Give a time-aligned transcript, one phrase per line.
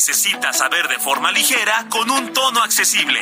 [0.00, 3.20] necesitas saber de forma ligera con un tono accesible.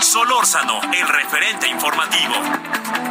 [0.00, 3.09] Solórzano, el referente informativo.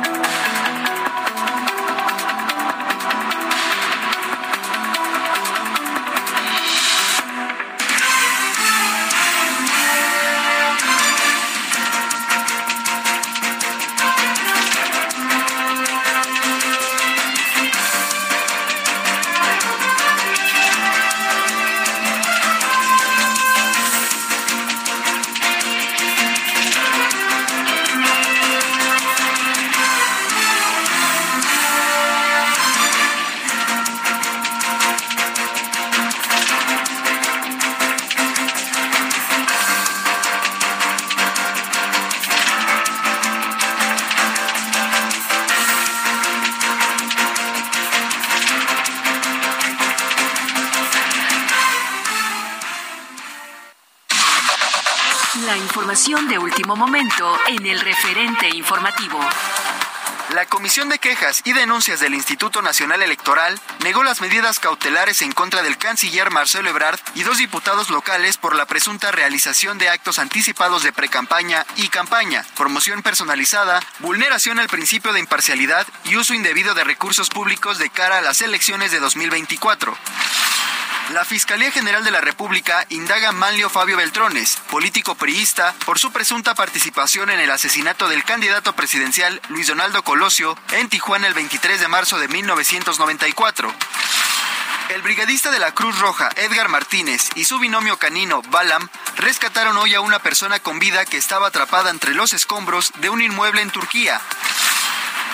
[55.46, 59.20] La información de último momento en el referente informativo.
[60.34, 65.32] La Comisión de Quejas y Denuncias del Instituto Nacional Electoral negó las medidas cautelares en
[65.32, 70.20] contra del canciller Marcelo Ebrard y dos diputados locales por la presunta realización de actos
[70.20, 76.74] anticipados de precampaña y campaña, promoción personalizada, vulneración al principio de imparcialidad y uso indebido
[76.74, 79.98] de recursos públicos de cara a las elecciones de 2024.
[81.14, 86.12] La Fiscalía General de la República indaga a Manlio Fabio Beltrones, político priista, por su
[86.12, 91.80] presunta participación en el asesinato del candidato presidencial Luis Donaldo Colosio en Tijuana el 23
[91.80, 93.74] de marzo de 1994.
[94.90, 98.88] El brigadista de la Cruz Roja, Edgar Martínez, y su binomio canino, Balam,
[99.18, 103.22] rescataron hoy a una persona con vida que estaba atrapada entre los escombros de un
[103.22, 104.22] inmueble en Turquía.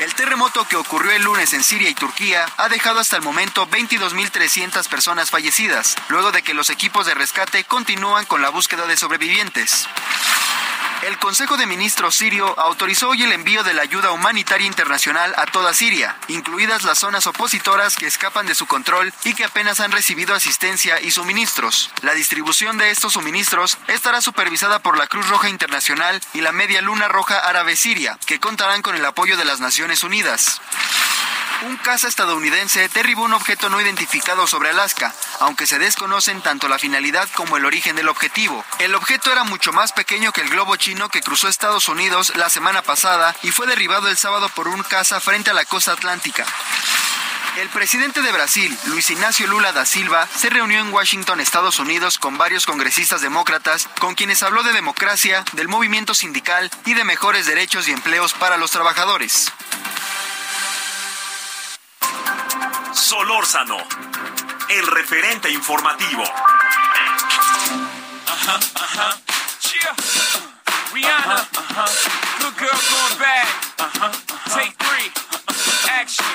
[0.01, 3.65] El terremoto que ocurrió el lunes en Siria y Turquía ha dejado hasta el momento
[3.67, 8.97] 22.300 personas fallecidas, luego de que los equipos de rescate continúan con la búsqueda de
[8.97, 9.87] sobrevivientes.
[11.05, 15.45] El Consejo de Ministros sirio autorizó hoy el envío de la ayuda humanitaria internacional a
[15.45, 19.91] toda Siria, incluidas las zonas opositoras que escapan de su control y que apenas han
[19.91, 21.91] recibido asistencia y suministros.
[22.01, 26.81] La distribución de estos suministros estará supervisada por la Cruz Roja Internacional y la Media
[26.81, 30.59] Luna Roja Árabe Siria, que contarán con el apoyo de las Naciones Unidas.
[31.61, 36.79] Un caza estadounidense derribó un objeto no identificado sobre Alaska, aunque se desconocen tanto la
[36.79, 38.63] finalidad como el origen del objetivo.
[38.79, 42.49] El objeto era mucho más pequeño que el globo chino que cruzó Estados Unidos la
[42.49, 46.45] semana pasada y fue derribado el sábado por un caza frente a la costa atlántica.
[47.57, 52.19] El presidente de Brasil, Luis Ignacio Lula da Silva, se reunió en Washington, Estados Unidos,
[52.19, 57.45] con varios congresistas demócratas, con quienes habló de democracia, del movimiento sindical y de mejores
[57.45, 59.53] derechos y empleos para los trabajadores.
[62.95, 63.77] Solórzano,
[64.69, 66.23] el referente informativo.
[68.23, 69.13] Uh-huh, uh-huh.
[69.73, 69.93] Yeah.
[70.93, 71.89] Rihanna, uh-huh.
[72.39, 73.47] good girl going bad.
[74.47, 75.11] Take three,
[75.89, 76.25] action.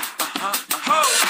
[0.87, 1.30] Ho,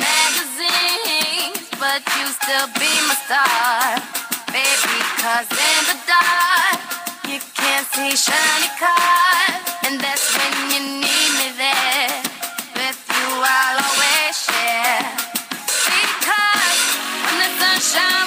[1.91, 3.99] but you still be my star.
[4.47, 6.79] Baby, cause in the dark,
[7.27, 9.59] you can't see shiny cars.
[9.83, 12.15] And that's when you need me there.
[12.79, 15.03] With you, I'll always share.
[15.91, 16.79] Because
[17.27, 18.20] when the sunshine will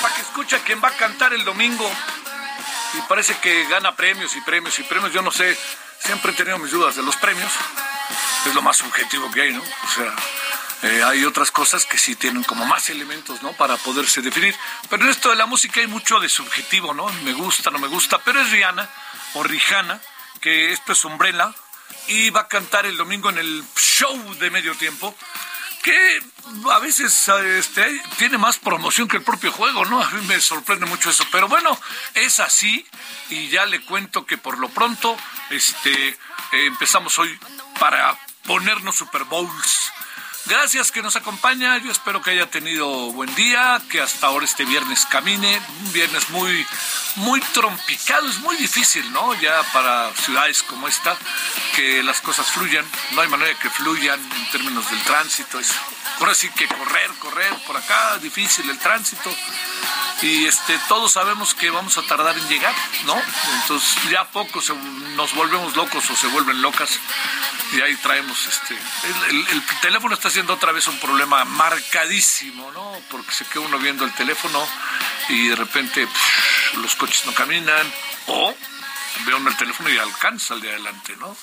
[0.00, 1.90] para que escuche quién va a cantar el domingo.
[2.94, 5.12] Y parece que gana premios y premios y premios.
[5.12, 5.56] Yo no sé,
[5.98, 7.52] siempre he tenido mis dudas de los premios.
[8.46, 9.62] es lo más subjetivo que hay, ¿no?
[9.62, 10.14] O sea,
[10.82, 13.52] eh, hay otras cosas que sí tienen como más elementos, ¿no?
[13.52, 14.54] Para poderse definir.
[14.88, 17.08] Pero en esto de la música hay mucho de subjetivo, ¿no?
[17.24, 18.88] Me gusta, no me gusta, pero es Rihanna
[19.34, 20.00] o Rijana,
[20.40, 21.52] que esto es Umbrella,
[22.06, 25.14] y va a cantar el domingo en el show de medio tiempo
[25.88, 26.22] que
[26.70, 30.02] a veces este, tiene más promoción que el propio juego, ¿no?
[30.02, 31.24] A mí me sorprende mucho eso.
[31.32, 31.78] Pero bueno,
[32.14, 32.86] es así
[33.30, 35.16] y ya le cuento que por lo pronto
[35.48, 36.16] este, eh,
[36.52, 37.38] empezamos hoy
[37.80, 39.92] para ponernos Super Bowls.
[40.48, 41.76] Gracias que nos acompaña.
[41.76, 45.60] Yo espero que haya tenido buen día, que hasta ahora este viernes camine.
[45.84, 46.66] Un viernes muy,
[47.16, 48.26] muy trompicado.
[48.26, 49.34] Es muy difícil, ¿no?
[49.40, 51.18] Ya para ciudades como esta,
[51.76, 52.86] que las cosas fluyan.
[53.12, 55.60] No hay manera de que fluyan en términos del tránsito.
[56.18, 59.30] Ahora sí que correr, correr por acá, difícil el tránsito
[60.22, 62.74] y este todos sabemos que vamos a tardar en llegar,
[63.04, 63.20] ¿no?
[63.62, 64.60] Entonces ya poco
[65.16, 66.98] nos volvemos locos o se vuelven locas
[67.72, 68.76] y ahí traemos este
[69.30, 73.00] el, teléfono está siendo otra vez un problema marcadísimo, ¿no?
[73.10, 74.66] Porque se queda uno viendo el teléfono
[75.28, 76.08] y de repente
[76.82, 77.92] los coches no caminan
[78.26, 78.54] o
[79.24, 81.36] ve uno el teléfono y alcanza al de adelante, ¿no?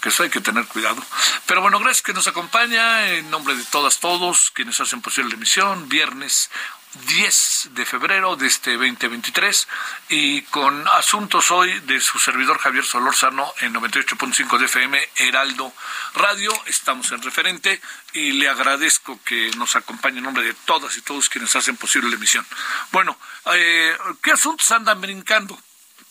[0.00, 1.02] que eso hay que tener cuidado.
[1.46, 5.36] Pero bueno, gracias que nos acompaña en nombre de todas, todos, quienes hacen posible la
[5.36, 6.50] emisión, viernes
[6.94, 9.68] 10 de febrero de este 2023
[10.10, 15.72] y con asuntos hoy de su servidor Javier Solórzano en 98.5 de FM Heraldo
[16.14, 16.52] Radio.
[16.66, 17.80] Estamos en referente
[18.12, 22.10] y le agradezco que nos acompañe en nombre de todas y todos quienes hacen posible
[22.10, 22.46] la emisión.
[22.92, 23.18] Bueno,
[23.52, 25.60] eh, ¿qué asuntos andan brincando?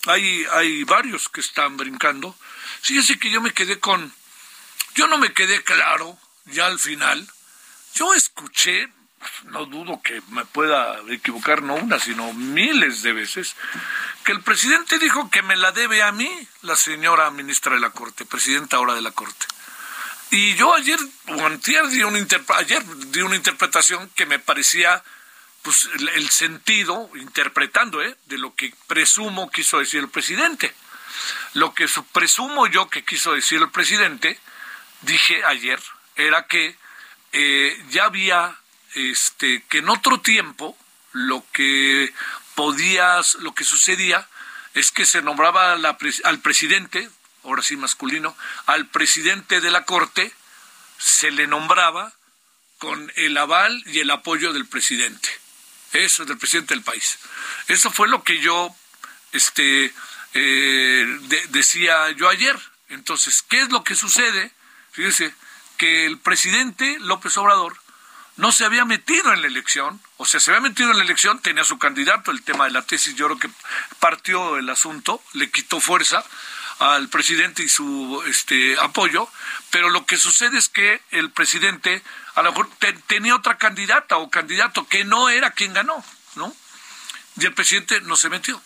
[0.07, 2.35] Hay, hay varios que están brincando.
[2.81, 4.13] Fíjese que yo me quedé con...
[4.95, 7.27] Yo no me quedé claro ya al final.
[7.95, 8.91] Yo escuché
[9.46, 13.56] no dudo que me pueda equivocar no una, sino miles de veces,
[14.24, 16.30] que el presidente dijo que me la debe a mí
[16.62, 19.46] la señora ministra de la Corte, presidenta ahora de la Corte.
[20.31, 22.20] Y yo ayer o antier di una,
[22.56, 25.04] ayer di una interpretación que me parecía
[25.62, 28.18] pues el, sentido, interpretando, ¿eh?
[28.26, 30.74] de lo que presumo quiso decir el presidente.
[31.54, 34.40] Lo que presumo yo que quiso decir el presidente,
[35.02, 35.80] dije ayer,
[36.16, 36.76] era que
[37.31, 38.58] eh, ya había
[38.95, 40.78] este, que en otro tiempo
[41.12, 42.13] lo que
[42.56, 44.28] podías, lo que sucedía
[44.74, 47.10] es que se nombraba al presidente,
[47.44, 48.36] ahora sí masculino,
[48.66, 50.34] al presidente de la Corte,
[50.98, 52.13] se le nombraba
[52.80, 55.30] con el aval y el apoyo del presidente.
[55.94, 57.19] Eso, del presidente del país.
[57.68, 58.75] Eso fue lo que yo
[59.31, 59.94] este,
[60.34, 61.19] eh,
[61.50, 62.60] decía yo ayer.
[62.90, 64.51] Entonces, ¿qué es lo que sucede?
[64.92, 65.34] Fíjese,
[65.78, 67.82] que el presidente López Obrador
[68.35, 71.39] no se había metido en la elección, o sea, se había metido en la elección,
[71.39, 73.50] tenía su candidato, el tema de la tesis, yo creo que
[74.00, 76.24] partió el asunto, le quitó fuerza
[76.80, 79.30] al presidente y su este apoyo,
[79.69, 82.03] pero lo que sucede es que el presidente
[82.35, 82.69] a lo mejor
[83.07, 86.03] tenía otra candidata o candidato que no era quien ganó,
[86.35, 86.56] ¿no?
[87.39, 88.62] Y el presidente no se metió.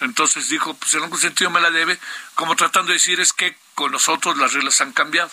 [0.00, 1.98] Entonces dijo, pues en algún sentido me la debe,
[2.34, 5.30] como tratando de decir es que con nosotros las reglas han cambiado.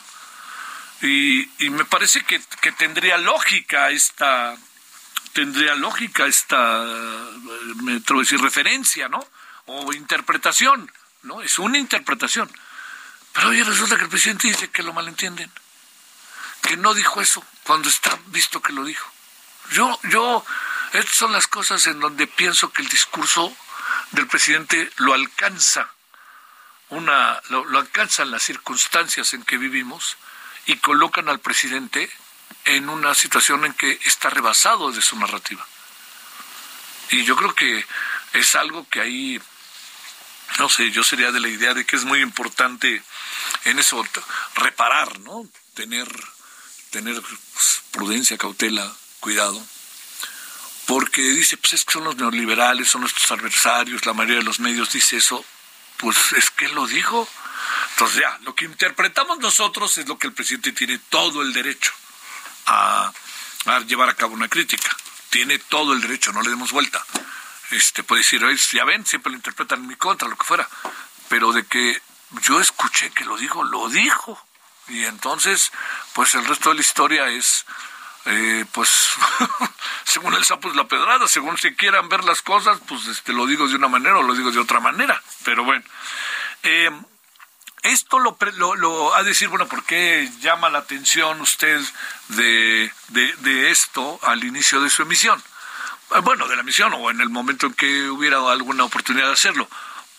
[1.03, 2.39] Y, me parece que,
[2.77, 4.55] tendría lógica esta,
[5.33, 6.81] tendría lógica esta,
[7.81, 9.27] me atrevo a decir, referencia, ¿no?
[9.65, 10.89] O interpretación,
[11.23, 11.41] ¿no?
[11.41, 12.49] Es una interpretación.
[13.33, 15.51] Pero hoy resulta que el presidente dice que lo malentienden,
[16.61, 19.11] que no dijo eso cuando está visto que lo dijo.
[19.71, 20.45] Yo, yo,
[20.93, 23.53] estas son las cosas en donde pienso que el discurso
[24.11, 25.89] del presidente lo alcanza,
[26.89, 30.15] una, lo, lo alcanzan las circunstancias en que vivimos
[30.65, 32.09] y colocan al presidente
[32.65, 35.65] en una situación en que está rebasado de su narrativa.
[37.09, 37.85] Y yo creo que
[38.33, 39.41] es algo que ahí,
[40.59, 43.03] no sé, yo sería de la idea de que es muy importante
[43.65, 44.03] en eso
[44.55, 45.47] reparar, ¿no?
[45.73, 46.07] Tener,
[46.89, 49.63] tener pues, prudencia, cautela, cuidado.
[50.85, 54.59] Porque dice, pues es que son los neoliberales, son nuestros adversarios, la mayoría de los
[54.59, 55.45] medios dice eso,
[55.97, 57.27] pues es que lo dijo.
[57.93, 61.93] Entonces ya, lo que interpretamos nosotros es lo que el presidente tiene todo el derecho
[62.65, 63.11] a,
[63.85, 64.89] llevar a cabo una crítica.
[65.29, 67.05] Tiene todo el derecho, no le demos vuelta.
[67.69, 70.67] Este puede decir, ya ven, siempre lo interpretan en mi contra, lo que fuera.
[71.29, 72.01] Pero de que
[72.41, 74.43] yo escuché que lo dijo, lo dijo.
[74.87, 75.71] Y entonces,
[76.13, 77.65] pues el resto de la historia es,
[78.25, 78.89] eh, pues,
[80.03, 83.45] según el sapo es la pedrada, según si quieran ver las cosas, pues este, lo
[83.45, 85.21] digo de una manera o lo digo de otra manera.
[85.43, 85.83] Pero bueno,
[86.63, 86.91] eh,
[87.83, 88.37] esto lo,
[88.75, 91.81] lo, a decir, bueno, ¿por qué llama la atención usted
[92.29, 95.41] de, de, esto al inicio de su emisión?
[96.15, 99.33] Eh, bueno, de la emisión o en el momento en que hubiera alguna oportunidad de
[99.33, 99.69] hacerlo.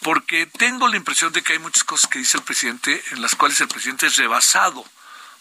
[0.01, 3.35] Porque tengo la impresión de que hay muchas cosas que dice el presidente en las
[3.35, 4.85] cuales el presidente es rebasado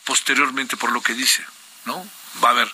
[0.06, 1.46] posteriormente por lo que dice,
[1.86, 2.08] ¿no?
[2.44, 2.72] Va a ver,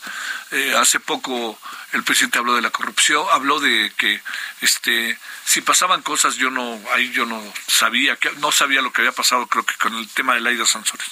[0.52, 1.60] eh, hace poco
[1.92, 4.22] el presidente habló de la corrupción, habló de que
[4.62, 9.12] este si pasaban cosas yo no ahí yo no sabía no sabía lo que había
[9.12, 11.12] pasado creo que con el tema de Laida Sansores.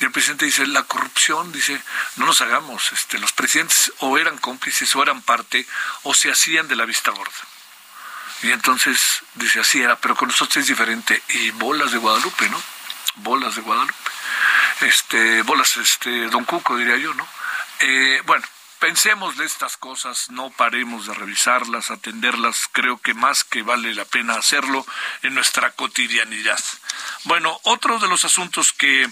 [0.00, 1.80] Y el presidente dice, la corrupción, dice,
[2.16, 5.66] no nos hagamos, este los presidentes o eran cómplices o eran parte
[6.02, 7.32] o se hacían de la vista gorda.
[8.42, 12.60] Y entonces dice, así era, pero con nosotros es diferente y bolas de Guadalupe, ¿no?
[13.16, 13.94] Bolas de Guadalupe.
[14.80, 17.26] Este, bolas este Don Cuco diría yo, ¿no?
[17.84, 18.44] Eh, bueno,
[18.78, 24.04] pensemos de estas cosas, no paremos de revisarlas, atenderlas, creo que más que vale la
[24.04, 24.86] pena hacerlo
[25.22, 26.62] en nuestra cotidianidad.
[27.24, 29.10] Bueno, otro de los asuntos que,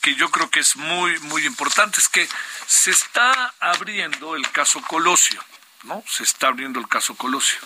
[0.00, 2.26] que yo creo que es muy, muy importante es que
[2.66, 5.44] se está abriendo el caso Colosio,
[5.82, 6.02] ¿no?
[6.08, 7.58] Se está abriendo el caso Colosio.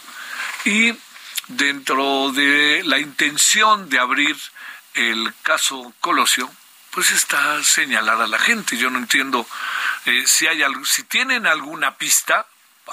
[0.64, 0.92] Y
[1.46, 4.36] dentro de la intención de abrir
[4.94, 6.52] el caso Colosio,
[6.92, 8.76] pues está señalada la gente.
[8.76, 9.46] Yo no entiendo
[10.06, 12.46] eh, si hay algo, si tienen alguna pista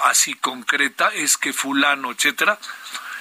[0.04, 2.58] así concreta, es que fulano, etcétera,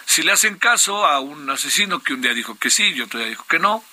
[0.05, 3.19] si le hacen caso a un asesino que un día dijo que sí y otro
[3.19, 3.83] día dijo que no,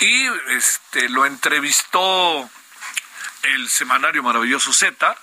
[0.00, 2.48] Y este, lo entrevistó
[3.42, 5.16] el semanario maravilloso Z,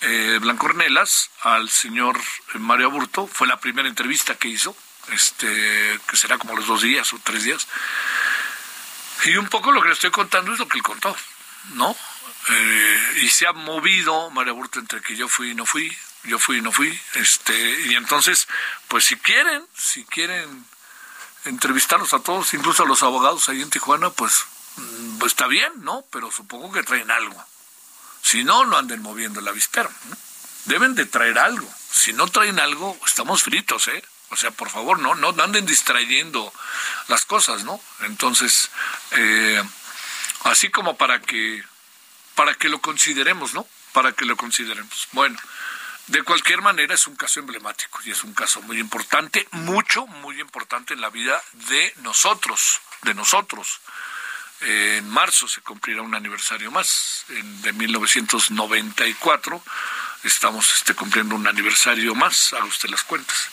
[0.00, 2.20] eh, Blanco Ornelas, al señor
[2.54, 3.26] Mario Aburto.
[3.26, 4.76] Fue la primera entrevista que hizo,
[5.12, 7.68] este, que será como los dos días o tres días.
[9.24, 11.16] Y un poco lo que le estoy contando es lo que él contó.
[11.72, 11.96] ¿no?
[12.50, 16.38] Eh, y se ha movido María Burto entre que yo fui y no fui, yo
[16.38, 18.48] fui y no fui, este, y entonces,
[18.88, 20.66] pues si quieren, si quieren
[21.44, 24.44] entrevistarlos a todos, incluso a los abogados ahí en Tijuana, pues,
[24.76, 26.04] mm, pues está bien, ¿no?
[26.10, 27.44] Pero supongo que traen algo.
[28.22, 29.90] Si no, no anden moviendo la avispero.
[30.64, 31.68] Deben de traer algo.
[31.90, 34.02] Si no traen algo, estamos fritos, ¿eh?
[34.30, 36.52] O sea, por favor, no, no anden distrayendo
[37.08, 37.80] las cosas, ¿no?
[38.00, 38.70] Entonces,
[39.12, 39.62] eh,
[40.44, 41.62] así como para que
[42.34, 43.66] para que lo consideremos, ¿no?
[43.92, 45.08] Para que lo consideremos.
[45.12, 45.38] Bueno,
[46.06, 50.38] de cualquier manera es un caso emblemático y es un caso muy importante, mucho, muy
[50.40, 53.80] importante en la vida de nosotros, de nosotros.
[54.60, 59.62] en marzo se cumplirá un aniversario más, en, de 1994.
[60.24, 63.48] Estamos este, cumpliendo un aniversario más, haga usted las cuentas.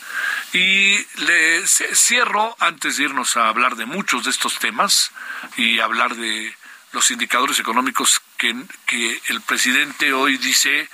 [0.52, 5.10] Y le cierro, antes de irnos a hablar de muchos de estos temas
[5.56, 6.54] y hablar de
[6.92, 10.88] los indicadores económicos que el presidente hoy dice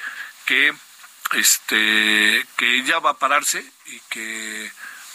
[0.46, 0.74] que
[1.32, 4.72] este que ya va a pararse y que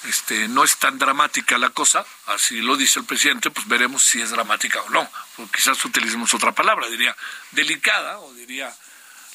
[0.07, 4.21] este no es tan dramática la cosa, así lo dice el presidente, pues veremos si
[4.21, 5.09] es dramática o no.
[5.37, 7.15] O quizás utilicemos otra palabra, diría
[7.51, 8.73] delicada o diría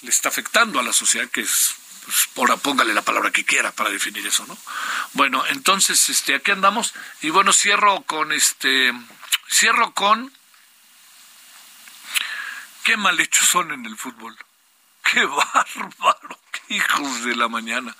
[0.02, 3.73] le está afectando a la sociedad que es pues, ahora póngale la palabra que quiera
[3.73, 4.56] para definir eso, ¿no?
[5.12, 8.92] Bueno, entonces este aquí andamos y bueno, cierro con este
[9.50, 10.32] cierro con
[12.85, 14.37] qué mal hechos son en el fútbol.
[15.12, 17.95] Qué bárbaro, qué hijos de la mañana.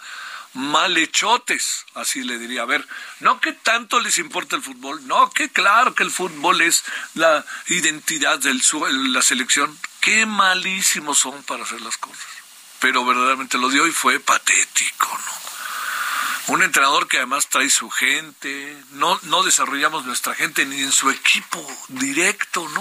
[0.55, 2.62] Malhechotes, así le diría.
[2.62, 2.87] A ver,
[3.21, 6.85] no que tanto les importa el fútbol, no que claro que el fútbol es
[7.15, 8.55] la identidad de
[9.09, 9.79] la selección.
[10.00, 12.27] Qué malísimos son para hacer las cosas.
[12.81, 16.55] Pero verdaderamente lo de hoy fue patético, ¿no?
[16.55, 21.11] Un entrenador que además trae su gente, no, no desarrollamos nuestra gente ni en su
[21.11, 22.81] equipo directo, ¿no?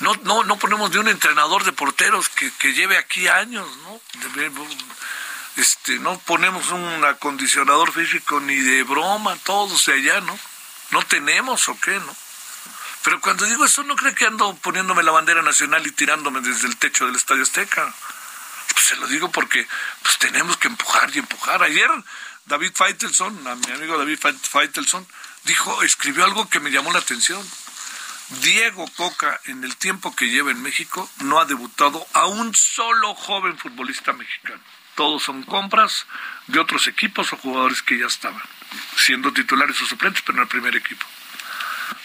[0.00, 4.00] No, no, no ponemos ni un entrenador de porteros que, que lleve aquí años, ¿no?
[5.56, 10.38] Este, no ponemos un acondicionador físico ni de broma, todos de allá, ¿no?
[10.90, 12.16] ¿No tenemos o qué, no?
[13.02, 16.66] Pero cuando digo eso, no creo que ando poniéndome la bandera nacional y tirándome desde
[16.66, 17.94] el techo del Estadio Azteca.
[18.72, 19.66] Pues se lo digo porque
[20.02, 21.62] pues tenemos que empujar y empujar.
[21.62, 21.88] Ayer
[22.46, 25.06] David Feitelson, mi amigo David Feitelson,
[25.44, 27.40] dijo, escribió algo que me llamó la atención.
[28.28, 33.14] Diego Coca, en el tiempo que lleva en México, no ha debutado a un solo
[33.14, 34.60] joven futbolista mexicano.
[34.96, 36.06] Todos son compras
[36.46, 38.42] de otros equipos o jugadores que ya estaban,
[38.96, 41.06] siendo titulares o suplentes, pero en el primer equipo.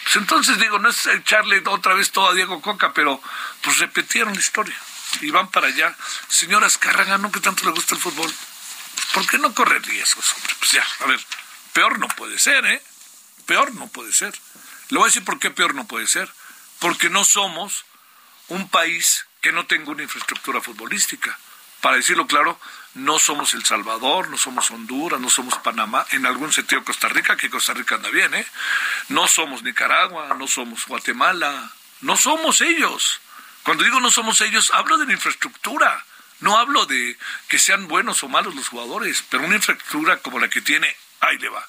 [0.03, 3.21] Pues entonces digo, no es echarle otra vez todo a Diego Coca, pero
[3.61, 4.75] pues repitieron la historia
[5.21, 5.95] y van para allá.
[6.27, 8.31] Señoras Carraga, ¿no que tanto le gusta el fútbol?
[9.13, 10.53] ¿Por qué no correr riesgos, hombre?
[10.59, 11.19] Pues ya, a ver,
[11.73, 12.83] peor no puede ser, ¿eh?
[13.45, 14.33] Peor no puede ser.
[14.91, 16.29] Le voy a decir por qué peor no puede ser.
[16.79, 17.85] Porque no somos
[18.49, 21.37] un país que no tenga una infraestructura futbolística.
[21.79, 22.59] Para decirlo claro,
[22.93, 27.37] no somos El Salvador, no somos Honduras, no somos Panamá, en algún sentido Costa Rica,
[27.37, 28.45] que Costa Rica anda bien, ¿eh?
[29.09, 31.71] No somos Nicaragua, no somos Guatemala,
[32.01, 33.21] no somos ellos.
[33.63, 36.05] Cuando digo no somos ellos, hablo de la infraestructura.
[36.41, 37.17] No hablo de
[37.47, 41.37] que sean buenos o malos los jugadores, pero una infraestructura como la que tiene, ahí
[41.37, 41.65] le va.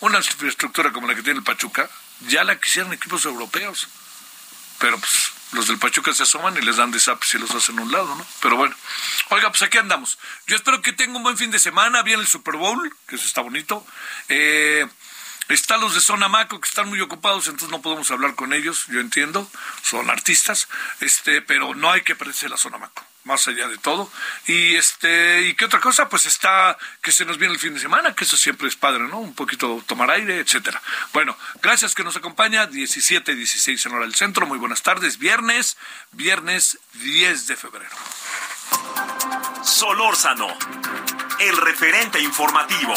[0.00, 1.88] Una infraestructura como la que tiene el Pachuca,
[2.20, 3.88] ya la quisieran equipos europeos.
[4.78, 7.82] Pero pues los del Pachuca se asoman y les dan de y los hacen a
[7.82, 8.26] un lado, ¿no?
[8.42, 8.74] Pero bueno.
[9.30, 10.18] Oiga, pues aquí andamos.
[10.46, 12.02] Yo espero que tenga un buen fin de semana.
[12.02, 13.86] Viene el Super Bowl, que eso está bonito.
[14.28, 14.86] Eh,
[15.48, 18.86] están los de Zona Maco que están muy ocupados, entonces no podemos hablar con ellos,
[18.88, 19.48] yo entiendo,
[19.82, 20.66] son artistas,
[20.98, 24.10] este, pero no hay que perderse la Zona Maco más allá de todo.
[24.46, 27.80] Y este, y qué otra cosa, pues está que se nos viene el fin de
[27.80, 29.18] semana, que eso siempre es padre, ¿no?
[29.18, 30.80] Un poquito tomar aire, etcétera.
[31.12, 35.76] Bueno, gracias que nos acompaña, 17, 16 en hora del centro, muy buenas tardes, viernes,
[36.12, 37.96] viernes 10 de febrero.
[39.62, 40.48] Solórzano,
[41.40, 42.94] el referente informativo.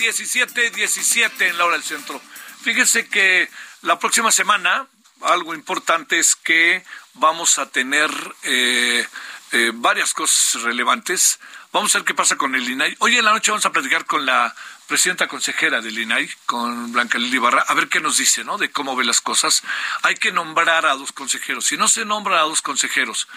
[0.00, 2.20] 17, 17 en la hora del centro.
[2.62, 3.50] Fíjese que
[3.82, 4.86] la próxima semana,
[5.20, 6.82] algo importante es que
[7.14, 8.10] vamos a tener
[8.42, 9.06] eh,
[9.52, 11.38] eh, varias cosas relevantes.
[11.72, 12.96] Vamos a ver qué pasa con el INAI.
[13.00, 14.54] Hoy en la noche vamos a platicar con la
[14.86, 18.56] presidenta consejera del INAI, con Blanca Lili Barra, a ver qué nos dice, ¿no?
[18.56, 19.62] De cómo ve las cosas.
[20.02, 21.66] Hay que nombrar a dos consejeros.
[21.66, 23.28] Si no se nombra a dos consejeros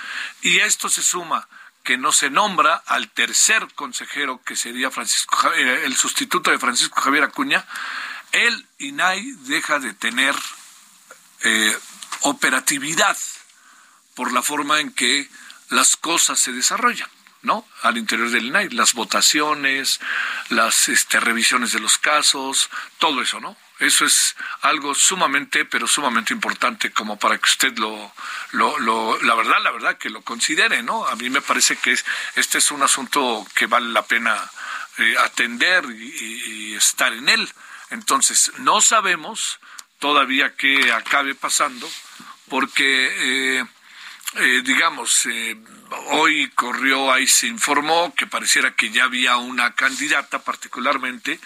[0.42, 1.48] y esto se suma
[1.84, 7.02] que no se nombra al tercer consejero, que sería Francisco eh, el sustituto de Francisco
[7.02, 7.66] Javier Acuña,
[8.32, 10.36] el INAI deja de tener
[11.44, 11.78] eh,
[12.22, 13.18] operatividad
[14.16, 15.30] por la forma en que
[15.70, 17.10] las cosas se desarrollan.
[17.42, 17.68] ¿no?
[17.82, 20.00] Al interior del INAI, las votaciones,
[20.48, 22.70] las este, revisiones de los casos,
[23.00, 23.58] todo eso, ¿no?
[23.80, 28.14] Eso es algo sumamente, pero sumamente importante como para que usted lo,
[28.52, 31.08] lo, lo, la verdad, la verdad, que lo considere, ¿no?
[31.08, 32.06] A mí me parece que es,
[32.36, 34.38] este es un asunto que vale la pena
[35.00, 37.52] eh, atender y, estar en él.
[37.90, 39.60] Entonces, no sabemos
[40.00, 41.90] todavía qué acabe pasando,
[42.50, 43.66] porque, eh,
[44.36, 45.28] eh, digamos,
[46.12, 51.40] hoy corrió, ahí se informó que pareciera que ya había una candidata particularmente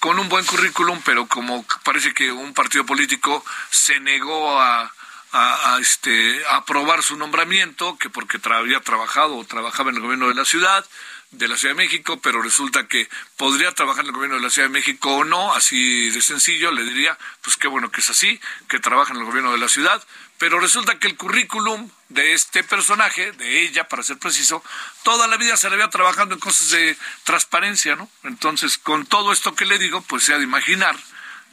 [0.00, 4.92] con un buen currículum, pero como parece que un partido político se negó a,
[5.32, 10.34] a, este, aprobar su nombramiento, que porque había trabajado o trabajaba en el gobierno de
[10.34, 10.84] la ciudad,
[11.30, 14.50] de la Ciudad de México, pero resulta que podría trabajar en el gobierno de la
[14.50, 18.08] Ciudad de México o no, así de sencillo, le diría, pues qué bueno que es
[18.08, 20.02] así, que trabaja en el gobierno de la ciudad,
[20.38, 24.62] pero resulta que el currículum de este personaje, de ella, para ser preciso,
[25.02, 28.08] toda la vida se le había trabajando en cosas de transparencia, ¿no?
[28.24, 30.96] Entonces, con todo esto que le digo, pues se ha de imaginar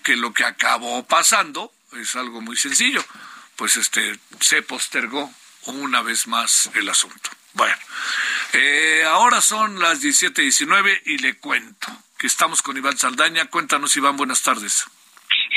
[0.04, 3.04] que lo que acabó pasando es algo muy sencillo,
[3.56, 7.30] pues este se postergó una vez más el asunto.
[7.54, 7.76] Bueno,
[8.54, 11.88] eh, ahora son las 17:19 y le cuento
[12.20, 13.46] que estamos con Iván Saldaña.
[13.46, 14.86] Cuéntanos, Iván, buenas tardes.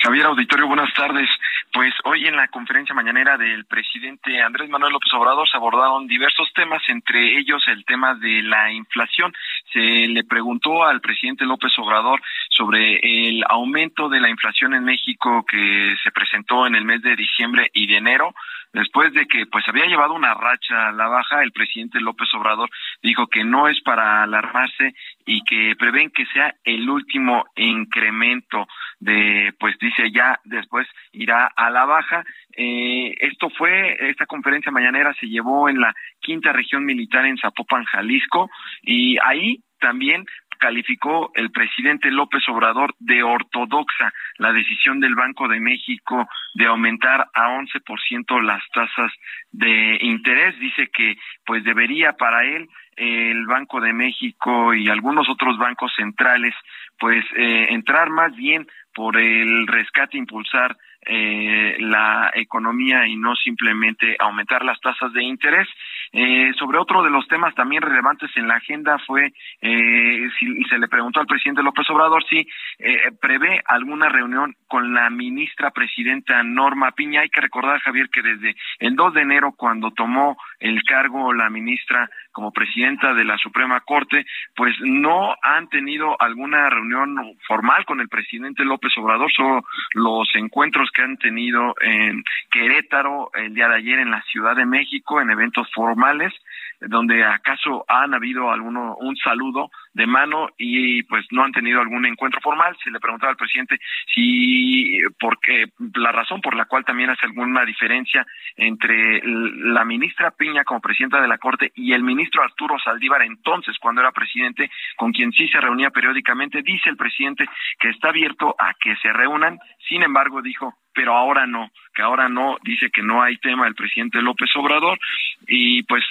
[0.02, 1.28] Javier Auditorio, buenas tardes.
[1.72, 6.50] Pues hoy en la conferencia mañanera del presidente Andrés Manuel López Obrador se abordaron diversos
[6.54, 9.32] temas, entre ellos el tema de la inflación.
[9.72, 15.44] se le preguntó al presidente López Obrador sobre el aumento de la inflación en México
[15.46, 18.34] que se presentó en el mes de diciembre y de enero
[18.72, 22.70] después de que pues había llevado una racha a la baja, el presidente López Obrador
[23.02, 24.94] dijo que no es para alarmarse
[25.26, 28.66] y que prevén que sea el último incremento
[29.00, 32.24] de, pues dice ya después irá a la baja.
[32.56, 37.84] Eh, esto fue, esta conferencia mañanera se llevó en la quinta región militar en Zapopan,
[37.84, 38.50] Jalisco,
[38.82, 40.24] y ahí también
[40.58, 47.28] calificó el presidente López Obrador de ortodoxa la decisión del Banco de México de aumentar
[47.32, 49.12] a 11% las tasas
[49.52, 50.58] de interés.
[50.58, 51.16] Dice que
[51.46, 56.54] pues debería para él el Banco de México y algunos otros bancos centrales
[56.98, 60.76] pues eh, entrar más bien por el rescate, impulsar
[61.08, 65.68] eh, la economía y no simplemente aumentar las tasas de interés.
[66.12, 70.78] Eh, sobre otro de los temas también relevantes en la agenda fue, eh, si se
[70.78, 72.46] le preguntó al presidente López Obrador si
[72.78, 77.20] eh, prevé alguna reunión con la ministra presidenta Norma Piña.
[77.20, 81.50] Hay que recordar, Javier, que desde el 2 de enero, cuando tomó el cargo la
[81.50, 87.16] ministra como presidenta de la Suprema Corte, pues no han tenido alguna reunión
[87.46, 93.54] formal con el presidente López Obrador, solo los encuentros que han tenido en Querétaro el
[93.54, 96.32] día de ayer en la Ciudad de México, en eventos formales,
[96.80, 102.06] donde acaso han habido alguno un saludo de mano y pues no han tenido algún
[102.06, 102.76] encuentro formal.
[102.82, 103.78] Se le preguntaba al presidente
[104.14, 110.64] si porque la razón por la cual también hace alguna diferencia entre la ministra Piña
[110.64, 115.12] como presidenta de la Corte y el ministro Arturo Saldívar entonces cuando era presidente con
[115.12, 117.46] quien sí se reunía periódicamente, dice el presidente
[117.78, 122.28] que está abierto a que se reúnan, sin embargo dijo pero ahora no, que ahora
[122.28, 124.98] no, dice que no hay tema el presidente López Obrador
[125.46, 126.02] y pues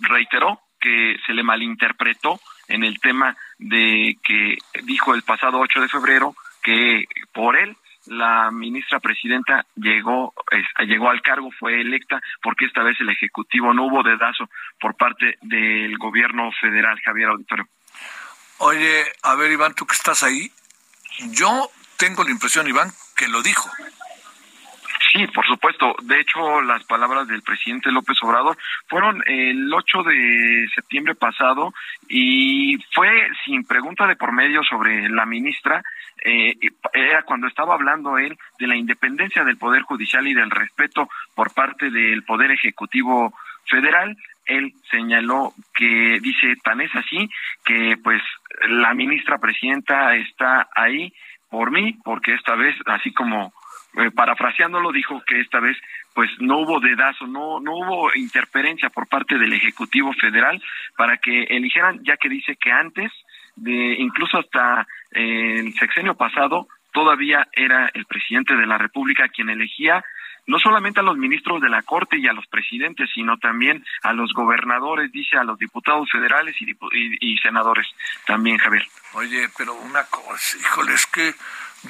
[0.00, 2.38] reiteró que se le malinterpretó
[2.68, 7.76] en el tema de que dijo el pasado 8 de febrero que por él
[8.06, 10.32] la ministra presidenta llegó
[10.86, 14.48] llegó al cargo, fue electa, porque esta vez el ejecutivo no hubo dedazo
[14.80, 17.68] por parte del gobierno federal, Javier Auditorio.
[18.58, 20.50] Oye, a ver, Iván, tú que estás ahí,
[21.30, 23.70] yo tengo la impresión, Iván, que lo dijo.
[25.18, 25.96] Sí, por supuesto.
[26.04, 31.74] De hecho, las palabras del presidente López Obrador fueron el 8 de septiembre pasado
[32.08, 33.10] y fue
[33.44, 35.82] sin pregunta de por medio sobre la ministra.
[36.24, 36.54] Eh,
[36.92, 41.52] era cuando estaba hablando él de la independencia del Poder Judicial y del respeto por
[41.52, 43.34] parte del Poder Ejecutivo
[43.68, 44.16] Federal.
[44.46, 47.28] Él señaló que dice, tan es así
[47.64, 48.22] que pues
[48.68, 51.12] la ministra presidenta está ahí
[51.50, 53.52] por mí, porque esta vez, así como
[53.98, 55.76] eh, parafraseándolo, dijo que esta vez
[56.14, 60.62] pues no hubo dedazo, no, no hubo interferencia por parte del Ejecutivo Federal
[60.96, 63.12] para que eligieran, ya que dice que antes,
[63.56, 69.50] de incluso hasta eh, el sexenio pasado, todavía era el presidente de la República quien
[69.50, 70.04] elegía
[70.48, 74.14] no solamente a los ministros de la Corte y a los presidentes, sino también a
[74.14, 77.86] los gobernadores, dice a los diputados federales y, y, y senadores
[78.26, 78.86] también, Javier.
[79.12, 81.34] Oye, pero una cosa, híjole, es que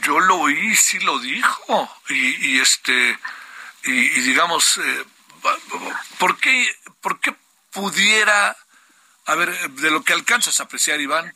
[0.03, 1.91] yo lo oí, sí lo dijo.
[2.09, 3.19] Y, y este,
[3.85, 5.05] y, digamos, eh,
[6.19, 6.69] ¿por, qué,
[7.01, 7.35] ¿por qué
[7.73, 8.57] pudiera,
[9.27, 11.33] a ver, de lo que alcanzas a apreciar, Iván,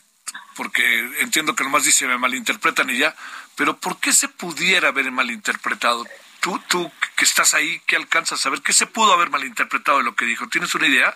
[0.57, 3.15] porque entiendo que nomás dice me malinterpretan y ya,
[3.57, 6.05] pero ¿por qué se pudiera haber malinterpretado?
[6.41, 8.61] Tú, tú que estás ahí, ¿qué alcanzas a ver?
[8.63, 10.49] ¿Qué se pudo haber malinterpretado de lo que dijo?
[10.49, 11.15] ¿Tienes una idea?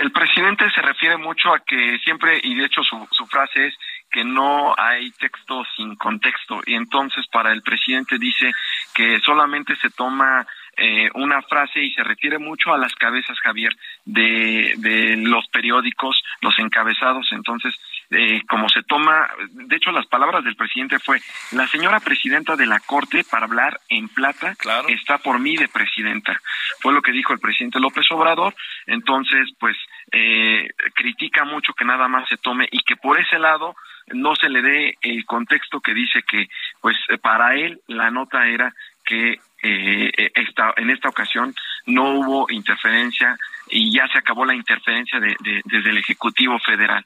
[0.00, 3.74] El presidente se refiere mucho a que siempre, y de hecho su, su frase es,
[4.10, 8.52] que no hay texto sin contexto y entonces para el presidente dice
[8.94, 10.46] que solamente se toma
[10.80, 13.72] eh, una frase y se refiere mucho a las cabezas, Javier,
[14.04, 17.26] de, de los periódicos, los encabezados.
[17.32, 17.74] Entonces,
[18.10, 22.66] eh, como se toma, de hecho, las palabras del presidente fue: la señora presidenta de
[22.66, 24.54] la Corte para hablar en plata
[24.86, 26.40] está por mí de presidenta.
[26.80, 28.54] Fue lo que dijo el presidente López Obrador.
[28.86, 29.76] Entonces, pues,
[30.12, 33.74] eh, critica mucho que nada más se tome y que por ese lado
[34.12, 36.48] no se le dé el contexto que dice que,
[36.80, 38.72] pues, para él la nota era
[39.04, 41.54] que eh, esta, en esta ocasión
[41.86, 43.36] no hubo interferencia
[43.70, 47.04] y ya se acabó la interferencia de, de, desde el Ejecutivo Federal.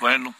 [0.00, 0.32] Bueno,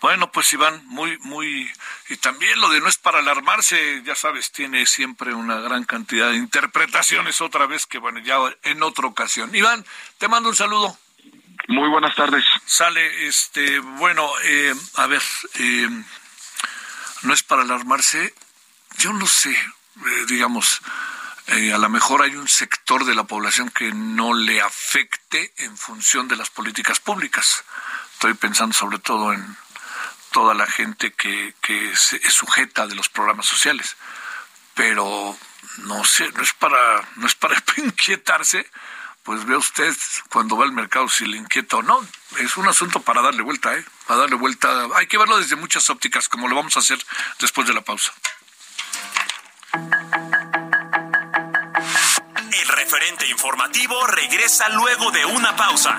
[0.00, 1.70] bueno, pues Iván, muy, muy,
[2.08, 6.30] y también lo de no es para alarmarse, ya sabes, tiene siempre una gran cantidad
[6.30, 9.54] de interpretaciones otra vez que, bueno, ya en otra ocasión.
[9.54, 9.84] Iván,
[10.18, 10.96] te mando un saludo.
[11.68, 12.44] Muy buenas tardes.
[12.64, 15.22] Sale, este, bueno, eh, a ver,
[15.54, 15.88] eh,
[17.22, 18.34] no es para alarmarse,
[18.98, 20.80] yo no sé, eh, digamos,
[21.48, 25.76] eh, a lo mejor hay un sector de la población que no le afecte en
[25.76, 27.64] función de las políticas públicas
[28.14, 29.56] Estoy pensando sobre todo en
[30.32, 33.94] toda la gente que, que es sujeta de los programas sociales.
[34.74, 35.36] Pero
[35.78, 38.70] no sé, no es para, no es para inquietarse,
[39.26, 39.92] pues ve usted
[40.30, 42.00] cuando va al mercado si le inquieta o no.
[42.38, 43.84] Es un asunto para darle vuelta, ¿eh?
[44.06, 44.86] Para darle vuelta.
[44.94, 47.04] Hay que verlo desde muchas ópticas, como lo vamos a hacer
[47.40, 48.12] después de la pausa.
[52.52, 55.98] El referente informativo regresa luego de una pausa.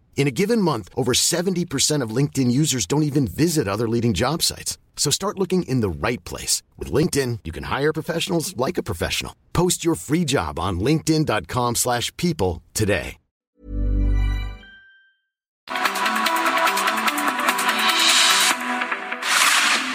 [0.15, 4.43] In a given month, over 70% of LinkedIn users don't even visit other leading job
[4.43, 4.77] sites.
[4.95, 6.61] So start looking in the right place.
[6.77, 9.33] With LinkedIn, you can hire professionals like a professional.
[9.51, 13.17] Post your free job on linkedin.com slash people today.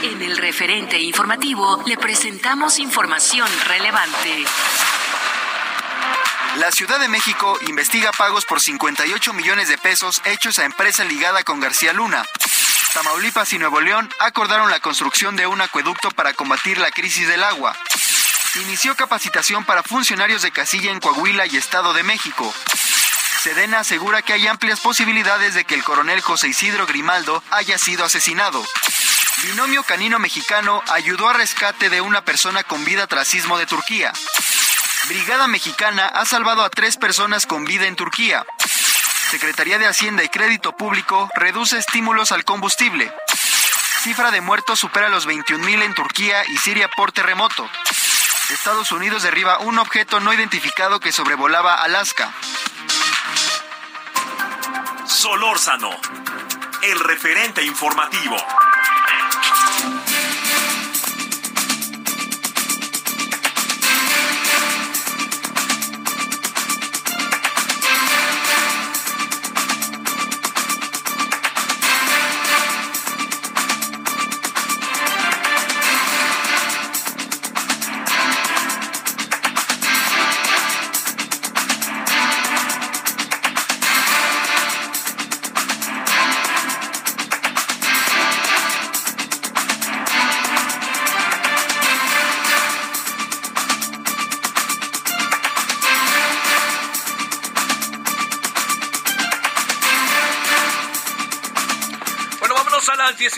[0.02, 4.44] En el referente informativo le presentamos información relevante.
[6.56, 11.44] La Ciudad de México investiga pagos por 58 millones de pesos hechos a empresa ligada
[11.44, 12.24] con García Luna.
[12.94, 17.44] Tamaulipas y Nuevo León acordaron la construcción de un acueducto para combatir la crisis del
[17.44, 17.76] agua.
[18.62, 22.54] Inició capacitación para funcionarios de casilla en Coahuila y Estado de México.
[23.42, 28.02] Sedena asegura que hay amplias posibilidades de que el coronel José Isidro Grimaldo haya sido
[28.06, 28.64] asesinado.
[29.42, 34.14] Binomio canino mexicano ayudó a rescate de una persona con vida tras sismo de Turquía.
[35.08, 38.44] Brigada Mexicana ha salvado a tres personas con vida en Turquía.
[39.30, 43.12] Secretaría de Hacienda y Crédito Público reduce estímulos al combustible.
[44.02, 47.68] Cifra de muertos supera los 21.000 en Turquía y Siria por terremoto.
[48.50, 52.32] Estados Unidos derriba un objeto no identificado que sobrevolaba Alaska.
[55.06, 55.90] Solórzano,
[56.82, 58.36] el referente informativo.